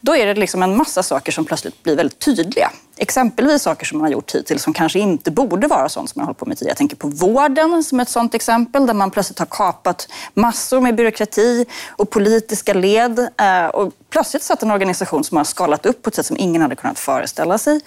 då 0.00 0.16
är 0.16 0.26
det 0.26 0.34
liksom 0.34 0.62
en 0.62 0.76
massa 0.76 1.02
saker 1.02 1.32
som 1.32 1.44
plötsligt 1.44 1.82
blir 1.82 1.96
väldigt 1.96 2.18
tydliga. 2.18 2.70
Exempelvis 2.96 3.62
saker 3.62 3.86
som 3.86 3.98
man 3.98 4.04
har 4.04 4.12
gjort 4.12 4.34
hittills 4.34 4.62
som 4.62 4.72
kanske 4.72 4.98
inte 4.98 5.30
borde 5.30 5.66
vara 5.66 5.88
sånt 5.88 6.10
som 6.10 6.20
man 6.20 6.24
håller 6.24 6.28
hållit 6.28 6.38
på 6.38 6.46
med 6.46 6.58
tidigare. 6.58 6.70
Jag 6.70 6.76
tänker 6.76 6.96
på 6.96 7.08
vården 7.08 7.84
som 7.84 8.00
ett 8.00 8.08
sånt 8.08 8.34
exempel 8.34 8.86
där 8.86 8.94
man 8.94 9.10
plötsligt 9.10 9.38
har 9.38 9.46
kapat 9.46 10.08
massor 10.34 10.80
med 10.80 10.94
byråkrati 10.94 11.66
och 11.90 12.10
politiska 12.10 12.74
led 12.74 13.18
eh, 13.18 13.66
och 13.66 13.92
plötsligt 14.10 14.42
satt 14.42 14.62
en 14.62 14.70
organisation 14.70 15.24
som 15.24 15.36
har 15.36 15.44
skalat 15.44 15.86
upp 15.86 16.02
på 16.02 16.08
ett 16.08 16.14
sätt 16.14 16.26
som 16.26 16.36
ingen 16.36 16.62
hade 16.62 16.76
kunnat 16.76 16.98
föreställa 16.98 17.58
sig. 17.58 17.80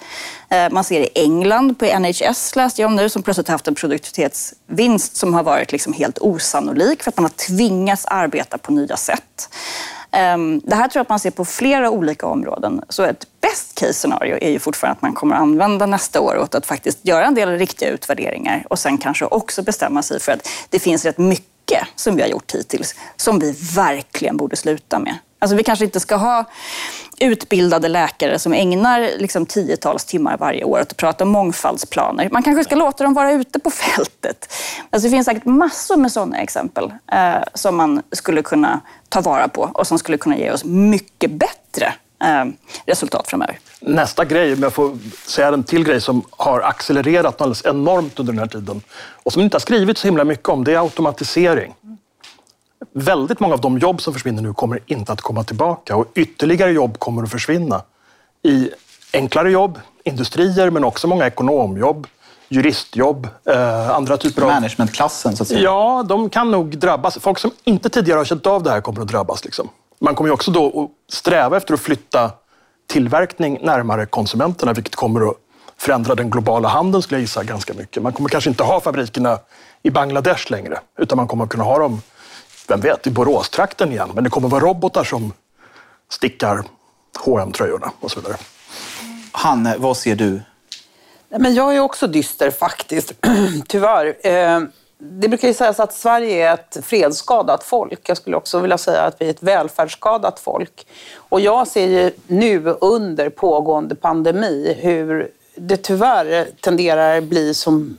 Eh, 0.48 0.70
man 0.70 0.84
ser 0.84 1.00
i 1.00 1.08
England, 1.14 1.78
på 1.78 1.98
NHS 1.98 2.56
läste 2.56 2.82
jag 2.82 2.88
om 2.88 2.96
nu, 2.96 3.08
som 3.08 3.22
plötsligt 3.22 3.48
haft 3.48 3.68
en 3.68 3.74
produktivitetsvinst 3.74 5.16
som 5.16 5.34
har 5.34 5.42
varit 5.42 5.72
liksom 5.72 5.92
helt 5.92 6.18
osannolik 6.18 7.02
för 7.02 7.10
att 7.10 7.16
man 7.16 7.24
har 7.24 7.56
tvingats 7.56 8.06
arbeta 8.06 8.58
på 8.58 8.72
nya 8.72 8.96
sätt. 8.96 9.48
Ehm, 10.10 10.60
det 10.64 10.74
här 10.74 10.88
tror 10.88 10.98
jag 11.00 11.02
att 11.02 11.08
man 11.08 11.18
ser 11.18 11.30
på 11.30 11.44
flera 11.44 11.90
olika 11.90 12.26
områden. 12.26 12.82
Så 12.88 13.02
ett 13.02 13.26
best 13.40 13.74
case 13.74 13.92
scenario 13.92 14.38
är 14.40 14.50
ju 14.50 14.58
fortfarande 14.58 14.96
att 14.96 15.02
man 15.02 15.12
kommer 15.12 15.34
att 15.34 15.42
använda 15.42 15.86
nästa 15.86 16.20
år 16.20 16.38
åt 16.38 16.54
att 16.54 16.66
faktiskt 16.66 16.98
göra 17.02 17.26
en 17.26 17.34
del 17.34 17.58
riktiga 17.58 17.88
utvärderingar 17.88 18.64
och 18.70 18.78
sen 18.78 18.98
kanske 18.98 19.24
också 19.24 19.62
bestämma 19.62 20.02
sig 20.02 20.20
för 20.20 20.32
att 20.32 20.48
det 20.70 20.78
finns 20.78 21.04
rätt 21.04 21.18
mycket 21.18 21.82
som 21.96 22.16
vi 22.16 22.22
har 22.22 22.28
gjort 22.28 22.54
hittills 22.54 22.94
som 23.16 23.38
vi 23.38 23.56
verkligen 23.76 24.36
borde 24.36 24.56
sluta 24.56 24.98
med. 24.98 25.14
Alltså 25.38 25.56
vi 25.56 25.64
kanske 25.64 25.84
inte 25.84 26.00
ska 26.00 26.16
ha 26.16 26.44
utbildade 27.18 27.88
läkare 27.88 28.38
som 28.38 28.52
ägnar 28.52 29.10
liksom 29.18 29.46
tiotals 29.46 30.04
timmar 30.04 30.36
varje 30.36 30.64
år 30.64 30.80
åt 30.80 30.90
att 30.90 30.96
prata 30.96 31.24
om 31.24 31.30
mångfaldsplaner. 31.30 32.28
Man 32.32 32.42
kanske 32.42 32.64
ska 32.64 32.74
låta 32.74 33.04
dem 33.04 33.14
vara 33.14 33.32
ute 33.32 33.58
på 33.58 33.70
fältet. 33.96 34.52
Alltså 34.90 35.08
det 35.08 35.10
finns 35.10 35.26
säkert 35.26 35.44
massor 35.44 35.96
med 35.96 36.12
sådana 36.12 36.38
exempel 36.38 36.92
eh, 37.12 37.42
som 37.54 37.76
man 37.76 38.02
skulle 38.12 38.42
kunna 38.42 38.80
ta 39.08 39.20
vara 39.20 39.48
på 39.48 39.70
och 39.74 39.86
som 39.86 39.98
skulle 39.98 40.18
kunna 40.18 40.36
ge 40.36 40.50
oss 40.50 40.64
mycket 40.64 41.30
bättre 41.30 41.94
eh, 42.24 42.44
resultat 42.86 43.28
framöver. 43.28 43.58
Nästa 43.80 44.24
grej, 44.24 44.52
om 44.52 44.62
jag 44.62 44.72
får 44.72 44.98
säga 45.26 45.48
en 45.48 45.64
till 45.64 45.84
grej 45.84 46.00
som 46.00 46.22
har 46.30 46.60
accelererat 46.60 47.40
alldeles 47.40 47.64
enormt 47.64 48.18
under 48.18 48.32
den 48.32 48.40
här 48.40 48.48
tiden 48.48 48.80
och 49.22 49.32
som 49.32 49.42
inte 49.42 49.54
har 49.54 49.60
skrivits 49.60 50.00
så 50.00 50.06
himla 50.08 50.24
mycket 50.24 50.48
om, 50.48 50.64
det 50.64 50.74
är 50.74 50.78
automatisering. 50.78 51.74
Väldigt 52.92 53.40
många 53.40 53.54
av 53.54 53.60
de 53.60 53.78
jobb 53.78 54.00
som 54.02 54.12
försvinner 54.12 54.42
nu 54.42 54.52
kommer 54.52 54.80
inte 54.86 55.12
att 55.12 55.20
komma 55.20 55.44
tillbaka 55.44 55.96
och 55.96 56.06
ytterligare 56.14 56.72
jobb 56.72 56.98
kommer 56.98 57.22
att 57.22 57.30
försvinna 57.30 57.82
i 58.42 58.70
enklare 59.12 59.50
jobb, 59.50 59.80
industrier, 60.04 60.70
men 60.70 60.84
också 60.84 61.08
många 61.08 61.26
ekonomjobb, 61.26 62.06
juristjobb, 62.48 63.28
eh, 63.44 63.90
andra 63.90 64.16
typer 64.16 64.42
av... 64.42 64.48
Managementklassen, 64.48 65.36
så 65.36 65.42
att 65.42 65.48
säga? 65.48 65.60
Ja, 65.60 66.04
de 66.08 66.30
kan 66.30 66.50
nog 66.50 66.78
drabbas. 66.78 67.18
Folk 67.18 67.38
som 67.38 67.50
inte 67.64 67.88
tidigare 67.88 68.18
har 68.18 68.24
känt 68.24 68.46
av 68.46 68.62
det 68.62 68.70
här 68.70 68.80
kommer 68.80 69.00
att 69.00 69.08
drabbas. 69.08 69.44
Liksom. 69.44 69.68
Man 69.98 70.14
kommer 70.14 70.28
ju 70.28 70.34
också 70.34 70.50
då 70.50 70.82
att 70.82 71.14
sträva 71.14 71.56
efter 71.56 71.74
att 71.74 71.80
flytta 71.80 72.30
tillverkning 72.86 73.58
närmare 73.62 74.06
konsumenterna, 74.06 74.72
vilket 74.72 74.94
kommer 74.94 75.28
att 75.28 75.36
förändra 75.78 76.14
den 76.14 76.30
globala 76.30 76.68
handeln, 76.68 77.02
skulle 77.02 77.18
jag 77.18 77.22
gissa, 77.22 77.44
ganska 77.44 77.74
mycket. 77.74 78.02
Man 78.02 78.12
kommer 78.12 78.28
kanske 78.28 78.50
inte 78.50 78.62
ha 78.62 78.80
fabrikerna 78.80 79.38
i 79.82 79.90
Bangladesh 79.90 80.50
längre, 80.50 80.78
utan 80.98 81.16
man 81.16 81.28
kommer 81.28 81.44
att 81.44 81.50
kunna 81.50 81.64
ha 81.64 81.78
dem 81.78 82.02
vem 82.68 82.80
vet, 82.80 83.06
i 83.06 83.10
Boråstrakten 83.10 83.92
igen. 83.92 84.10
Men 84.14 84.24
det 84.24 84.30
kommer 84.30 84.48
vara 84.48 84.64
robotar 84.64 85.04
som 85.04 85.32
stickar 86.08 86.64
hm 87.24 87.52
tröjorna 87.52 87.92
och 88.00 88.10
så 88.10 88.20
vidare. 88.20 88.36
Hanne, 89.32 89.74
vad 89.78 89.96
ser 89.96 90.16
du? 90.16 90.40
Men 91.28 91.54
jag 91.54 91.76
är 91.76 91.80
också 91.80 92.06
dyster 92.06 92.50
faktiskt, 92.50 93.12
tyvärr. 93.68 94.26
Eh, 94.26 94.60
det 94.98 95.28
brukar 95.28 95.48
ju 95.48 95.54
sägas 95.54 95.80
att 95.80 95.94
Sverige 95.94 96.48
är 96.48 96.54
ett 96.54 96.78
fredsskadat 96.82 97.64
folk. 97.64 98.08
Jag 98.08 98.16
skulle 98.16 98.36
också 98.36 98.60
vilja 98.60 98.78
säga 98.78 99.02
att 99.02 99.16
vi 99.20 99.26
är 99.26 99.30
ett 99.30 99.42
välfärdsskadat 99.42 100.40
folk. 100.40 100.86
Och 101.16 101.40
jag 101.40 101.68
ser 101.68 101.86
ju 101.86 102.12
nu 102.26 102.76
under 102.80 103.30
pågående 103.30 103.94
pandemi 103.94 104.76
hur 104.80 105.30
det 105.56 105.76
tyvärr 105.76 106.48
tenderar 106.60 107.20
bli 107.20 107.54
som 107.54 107.98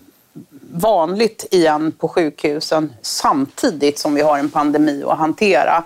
vanligt 0.79 1.45
igen 1.51 1.91
på 1.91 2.07
sjukhusen 2.07 2.93
samtidigt 3.01 3.99
som 3.99 4.15
vi 4.15 4.21
har 4.21 4.37
en 4.37 4.49
pandemi 4.49 5.03
att 5.07 5.17
hantera. 5.17 5.83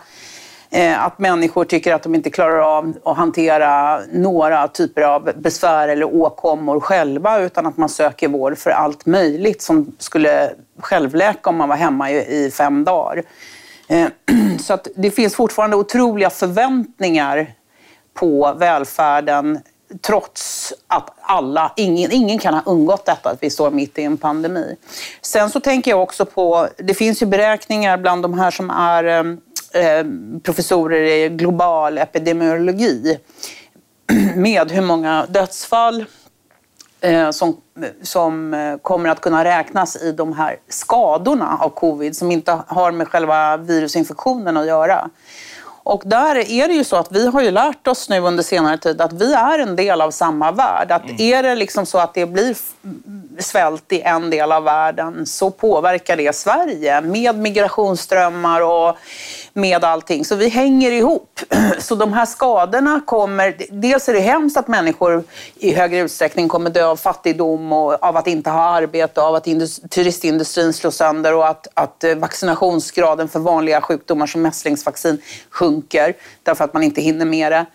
Eh, 0.70 1.04
att 1.06 1.20
människor 1.20 1.66
tycker 1.66 1.94
att 1.94 2.04
de 2.04 2.16
inte 2.16 2.30
klarar 2.30 2.78
av 2.78 2.94
att 3.06 3.18
hantera 3.18 4.02
några 4.12 4.68
typer 4.68 5.02
av 5.02 5.32
besvär 5.38 5.88
eller 5.88 6.16
åkommor 6.16 6.80
själva 6.80 7.40
utan 7.40 7.66
att 7.66 7.78
man 7.78 7.90
söker 7.90 8.28
vård 8.28 8.58
för 8.58 8.70
allt 8.70 9.06
möjligt 9.06 9.62
som 9.62 9.96
skulle 9.98 10.52
självläka 10.80 11.50
om 11.50 11.56
man 11.56 11.70
var 11.70 11.76
hemma 11.76 12.12
i 12.12 12.52
fem 12.54 12.84
dagar. 12.84 13.24
Eh, 13.88 14.08
så 14.60 14.74
att 14.74 14.88
det 14.96 15.12
finns 15.12 15.36
fortfarande 15.36 15.76
otroliga 15.76 16.30
förväntningar 16.30 17.48
på 18.14 18.54
välfärden 18.54 19.60
trots 20.02 20.74
att 20.88 21.10
alla, 21.22 21.74
ingen, 21.76 22.12
ingen 22.12 22.40
kan 22.40 22.54
ha 22.54 22.62
undgått 22.66 23.06
detta 23.06 23.30
att 23.30 23.44
vi 23.44 23.50
står 23.50 23.72
mitt 23.72 24.00
i 24.00 24.04
en 24.04 24.18
pandemi. 24.18 24.76
Sen 25.22 25.50
så 25.50 25.60
tänker 25.60 25.92
jag 25.92 26.02
också 26.04 26.26
på, 26.26 26.68
det 26.78 26.94
finns 26.94 27.22
ju 27.22 27.26
beräkningar 27.26 27.98
bland 27.98 28.24
de 28.24 28.40
här 28.40 28.52
som 28.52 28.70
är 28.70 29.04
eh, 29.04 29.20
eh 29.84 30.06
professorer 30.44 31.02
i 31.04 31.30
global 31.30 31.98
epidemiologi 31.98 33.18
med 34.36 34.72
hur 34.72 34.82
många 34.82 35.26
dödsfall 35.30 36.06
eh, 37.02 37.32
som, 37.32 37.58
som 38.02 38.54
eh, 38.54 38.78
kommer 38.78 39.10
att 39.10 39.22
kunna 39.22 39.44
räknas 39.44 39.96
i 39.96 40.12
de 40.12 40.34
här 40.34 40.58
skadorna 40.70 41.58
av 41.58 41.70
covid 41.70 42.18
som 42.18 42.32
inte 42.32 42.60
har 42.68 42.92
med 42.92 43.08
själva 43.08 43.58
virusinfektionen 43.58 44.58
att 44.58 44.68
göra. 44.68 45.10
Och 45.92 46.04
där 46.06 46.36
är 46.36 46.68
det 46.68 46.74
ju 46.74 46.84
så 46.84 46.96
att 46.96 47.12
vi 47.12 47.28
har 47.28 47.42
ju 47.42 47.52
lärt 47.52 47.88
oss 47.88 48.10
nu 48.10 48.20
under 48.20 48.44
senare 48.44 48.78
tid 48.78 49.02
att 49.02 49.14
vi 49.14 49.34
är 49.34 49.60
en 49.60 49.76
del 49.76 50.02
av 50.02 50.12
samma 50.12 50.52
värld. 50.52 50.92
Att 50.92 51.04
mm. 51.04 51.16
är 51.20 51.44
det 51.44 51.56
liksom 51.56 51.86
så 51.86 51.98
att 51.98 52.14
det 52.14 52.26
blir 52.26 52.56
svält 53.40 53.92
i 53.92 54.02
en 54.02 54.30
del 54.30 54.52
av 54.52 54.64
världen 54.64 55.26
så 55.26 55.52
påverkar 55.52 56.18
det 56.18 56.36
Sverige 56.36 57.02
med 57.02 57.36
migrationsströmmar 57.36 58.62
och 58.62 58.98
med 59.54 59.84
allting. 59.84 60.26
Så 60.26 60.36
vi 60.36 60.50
hänger 60.50 60.92
ihop. 60.92 61.40
Så 61.80 61.96
de 61.96 62.14
här 62.14 62.26
skadorna 62.26 63.02
kommer... 63.06 63.56
Dels 63.70 64.10
är 64.10 64.14
det 64.14 64.20
hemskt 64.20 64.58
att 64.58 64.68
människor 64.68 65.24
i 65.56 65.74
högre 65.74 66.00
utsträckning 66.00 66.48
kommer 66.48 66.70
dö 66.70 66.86
av 66.86 66.96
fattigdom 66.96 67.74
och 67.74 68.04
av 68.04 68.18
att 68.18 68.28
inte 68.28 68.50
ha 68.50 68.62
arbete, 68.62 69.22
av 69.22 69.36
att 69.36 69.48
turistindustrin 69.90 70.74
slås 70.74 70.96
sönder 70.96 71.36
och 71.36 71.48
att, 71.48 71.68
att 71.74 72.04
eh, 72.04 72.16
vaccinationsgraden 72.16 73.28
för 73.28 73.40
vanliga 73.40 73.82
sjukdomar 73.82 74.28
som 74.28 74.42
mässlingsvaccin 74.42 75.22
sjunker 75.50 76.14
därför 76.44 76.64
att 76.64 76.74
man 76.74 76.84
inte 76.84 77.02
hinner 77.02 77.26
med 77.26 77.52
det. 77.52 77.66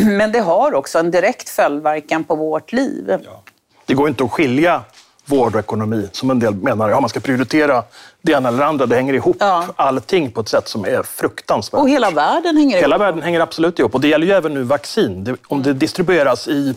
Men 0.04 0.32
det 0.32 0.40
har 0.40 0.74
också 0.74 0.98
en 0.98 1.10
direkt 1.10 1.48
följdverkan 1.48 2.24
på 2.24 2.34
vårt 2.34 2.72
liv. 2.72 3.18
Ja. 3.24 3.42
Det 3.86 3.94
går 3.94 4.08
inte 4.08 4.24
att 4.24 4.32
skilja 4.32 4.82
vård 5.26 5.54
och 5.54 5.60
ekonomi, 5.60 6.08
som 6.12 6.30
en 6.30 6.38
del 6.38 6.54
menar. 6.54 6.88
Ja, 6.90 7.00
man 7.00 7.10
ska 7.10 7.20
prioritera 7.20 7.82
det 8.22 8.32
ena 8.32 8.48
eller 8.48 8.62
andra. 8.62 8.86
Det 8.86 8.96
hänger 8.96 9.14
ihop 9.14 9.36
ja. 9.40 9.66
allting 9.76 10.30
på 10.30 10.40
ett 10.40 10.48
sätt 10.48 10.68
som 10.68 10.84
är 10.84 11.02
fruktansvärt. 11.02 11.80
Och 11.80 11.88
hela 11.88 12.10
världen 12.10 12.56
hänger 12.56 12.76
hela 12.76 12.78
ihop. 12.78 12.82
Hela 12.82 12.98
världen 12.98 13.22
hänger 13.22 13.40
absolut 13.40 13.78
ihop. 13.78 13.94
Och 13.94 14.00
det 14.00 14.08
gäller 14.08 14.26
ju 14.26 14.32
även 14.32 14.54
nu 14.54 14.62
vaccin. 14.62 15.24
Det, 15.24 15.36
om 15.46 15.62
det 15.62 15.72
distribueras 15.72 16.48
i 16.48 16.74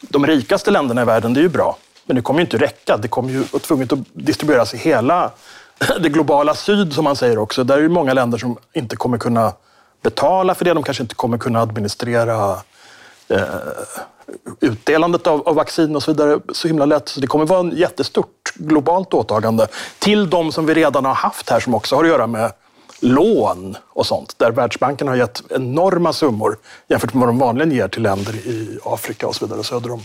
de 0.00 0.26
rikaste 0.26 0.70
länderna 0.70 1.02
i 1.02 1.04
världen, 1.04 1.34
det 1.34 1.40
är 1.40 1.42
ju 1.42 1.48
bra. 1.48 1.76
Men 2.06 2.16
det 2.16 2.22
kommer 2.22 2.40
ju 2.40 2.44
inte 2.44 2.58
räcka. 2.58 2.96
Det 2.96 3.08
kommer 3.08 3.30
ju 3.30 3.44
tvunget 3.44 3.92
att 3.92 3.98
distribueras 4.12 4.74
i 4.74 4.76
hela 4.76 5.30
det 6.00 6.08
globala 6.08 6.54
syd, 6.54 6.92
som 6.92 7.04
man 7.04 7.16
säger 7.16 7.38
också. 7.38 7.64
Där 7.64 7.78
är 7.78 7.82
det 7.82 7.88
många 7.88 8.14
länder 8.14 8.38
som 8.38 8.56
inte 8.72 8.96
kommer 8.96 9.18
kunna 9.18 9.52
betala 10.02 10.54
för 10.54 10.64
det. 10.64 10.74
De 10.74 10.82
kanske 10.82 11.02
inte 11.02 11.14
kommer 11.14 11.38
kunna 11.38 11.60
administrera 11.60 12.56
eh, 13.28 13.40
utdelandet 14.60 15.26
av, 15.26 15.48
av, 15.48 15.54
vaccin 15.54 15.96
och 15.96 16.02
så 16.02 16.12
vidare 16.12 16.40
så 16.52 16.68
himla 16.68 16.84
lätt. 16.84 17.08
Så 17.08 17.20
det 17.20 17.26
kommer 17.26 17.46
vara 17.46 17.68
ett 17.68 17.78
jättestort 17.78 18.52
globalt 18.54 19.14
åtagande 19.14 19.66
till 19.98 20.30
de 20.30 20.52
som 20.52 20.66
vi 20.66 20.74
redan 20.74 21.04
har 21.04 21.14
haft 21.14 21.50
här 21.50 21.60
som 21.60 21.74
också 21.74 21.96
har 21.96 22.04
att 22.04 22.10
göra 22.10 22.26
med 22.26 22.52
lån 23.00 23.76
och 23.88 24.06
sånt. 24.06 24.34
Där 24.38 24.50
Världsbanken 24.50 25.08
har 25.08 25.16
gett 25.16 25.42
enorma 25.50 26.12
summor 26.12 26.58
jämfört 26.88 27.14
med 27.14 27.20
vad 27.20 27.28
de 27.28 27.38
vanligen 27.38 27.72
ger 27.72 27.88
till 27.88 28.02
länder 28.02 28.34
i 28.34 28.78
Afrika 28.84 29.26
och 29.26 29.34
så 29.34 29.46
vidare 29.46 29.64
söder 29.64 29.92
om 29.92 30.02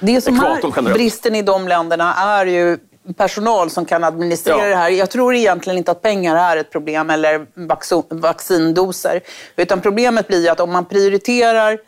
Det 0.00 0.20
som 0.20 0.40
här 0.40 0.82
bristen 0.92 1.34
i 1.34 1.42
de 1.42 1.68
länderna 1.68 2.14
är 2.14 2.46
ju 2.46 2.78
personal 3.16 3.70
som 3.70 3.84
kan 3.84 4.04
administrera 4.04 4.58
ja. 4.58 4.68
det 4.68 4.76
här. 4.76 4.90
Jag 4.90 5.10
tror 5.10 5.34
egentligen 5.34 5.78
inte 5.78 5.90
att 5.90 6.02
pengar 6.02 6.36
är 6.36 6.56
ett 6.56 6.72
problem 6.72 7.10
eller 7.10 7.46
vaccindoser. 8.20 9.20
Utan 9.56 9.80
problemet 9.80 10.28
blir 10.28 10.50
att 10.50 10.60
om 10.60 10.72
man 10.72 10.84
prioriterar 10.84 11.78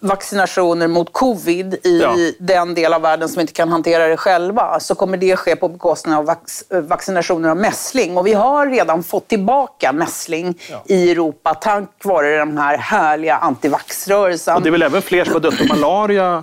vaccinationer 0.00 0.88
mot 0.88 1.12
covid 1.12 1.74
i 1.74 2.00
ja. 2.02 2.16
den 2.38 2.74
del 2.74 2.92
av 2.92 3.02
världen 3.02 3.28
som 3.28 3.40
inte 3.40 3.52
kan 3.52 3.68
hantera 3.68 4.06
det 4.06 4.16
själva 4.16 4.80
så 4.80 4.94
kommer 4.94 5.16
det 5.16 5.36
ske 5.36 5.56
på 5.56 5.68
bekostnad 5.68 6.18
av 6.18 6.24
vac 6.24 6.64
vaccinationer 6.70 7.48
av 7.48 7.56
mässling. 7.56 8.16
Och 8.16 8.26
vi 8.26 8.32
har 8.32 8.66
redan 8.66 9.02
fått 9.02 9.28
tillbaka 9.28 9.92
mässling 9.92 10.58
ja. 10.70 10.82
i 10.86 11.10
Europa 11.10 11.54
tack 11.54 12.04
vare 12.04 12.36
den 12.36 12.58
här 12.58 12.78
härliga 12.78 13.36
antivaxrörelsen. 13.36 14.62
Det 14.62 14.68
är 14.68 14.70
väl 14.70 14.82
även 14.82 15.02
fler 15.02 15.24
som 15.24 15.32
har 15.32 15.40
dött 15.40 15.60
av 15.60 15.66
malaria 15.66 16.42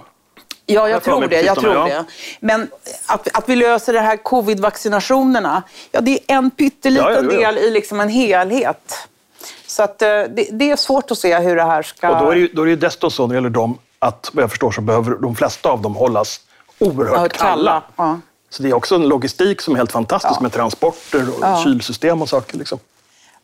Ja, 0.66 0.90
jag 0.90 1.04
tror 1.04 1.28
det. 1.28 1.42
Jag 1.42 1.60
tror 1.60 1.88
det. 1.88 2.06
Men 2.40 2.68
att, 3.06 3.38
att 3.38 3.50
vi 3.50 3.56
löser 3.56 3.94
det 3.94 4.00
här 4.00 4.18
covid-vaccinationerna, 4.18 5.64
ja, 5.92 6.02
det 6.02 6.12
är 6.12 6.36
en 6.36 6.52
pytteliten 6.52 7.30
ja, 7.30 7.38
ja, 7.40 7.52
del 7.52 7.58
i 7.58 7.72
liksom 7.72 8.00
en 8.00 8.10
helhet. 8.10 9.08
Så 9.76 9.84
att, 9.84 10.02
eh, 10.02 10.08
det, 10.08 10.48
det, 10.52 10.72
är 10.72 10.76
svårt 10.76 11.12
att 11.12 11.18
se 11.18 11.40
hur 11.40 11.56
det 11.56 11.64
här 11.64 11.84
ska... 11.84 12.10
Och 12.10 12.26
då 12.26 12.32
är 12.32 12.36
det, 12.36 12.48
då 12.54 12.62
är 12.62 12.66
det 12.66 12.76
dessutom 12.76 13.12
så 13.12 13.28
när 13.28 13.34
det 13.34 13.38
gäller 13.38 13.50
dem 13.50 13.78
att 14.00 14.30
vad 14.34 14.44
jag 14.44 14.50
förstår 14.50 14.72
så 14.72 14.82
behöver 14.82 15.12
de 15.12 15.36
flesta 15.36 15.70
av 15.70 15.82
dem 15.82 15.96
hållas 15.96 16.40
oerhört 16.80 17.34
kalla. 17.34 17.34
kalla. 17.38 17.84
Ja. 17.96 18.20
Så 18.50 18.64
det 18.64 18.70
är 18.70 18.74
också 18.74 18.96
en 18.96 19.08
logistik 19.08 19.62
som 19.62 19.74
är 19.74 19.78
helt 19.78 19.92
fantastisk 19.92 20.36
ja. 20.38 20.42
med 20.42 20.52
transporter 20.52 21.30
och 21.30 21.40
ja. 21.42 21.62
kylsystem 21.64 22.22
och 22.22 22.30
saker. 22.30 22.58
Liksom. 22.58 22.80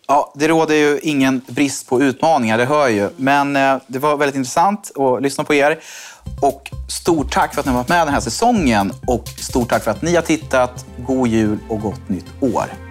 Ja, 0.07 0.31
det 0.35 0.47
råder 0.47 0.75
ju 0.75 0.99
ingen 0.99 1.41
brist 1.47 1.89
på 1.89 2.01
utmaningar, 2.01 2.57
det 2.57 2.65
hör 2.65 2.81
jag 2.81 2.91
ju. 2.91 3.09
Men 3.17 3.55
eh, 3.55 3.77
det 3.87 3.99
var 3.99 4.17
väldigt 4.17 4.35
intressant 4.35 4.91
att 4.97 5.21
lyssna 5.21 5.43
på 5.43 5.53
er. 5.53 5.79
Och 6.41 6.69
stort 6.89 7.33
tack 7.33 7.53
för 7.53 7.59
att 7.59 7.65
ni 7.65 7.71
har 7.71 7.79
varit 7.79 7.89
med 7.89 8.07
den 8.07 8.13
här 8.13 8.21
säsongen. 8.21 8.93
Och 9.07 9.27
stort 9.27 9.69
tack 9.69 9.83
för 9.83 9.91
att 9.91 10.01
ni 10.01 10.15
har 10.15 10.21
tittat. 10.21 10.85
God 10.97 11.27
jul 11.27 11.59
och 11.69 11.81
gott 11.81 12.09
nytt 12.09 12.25
år. 12.39 12.90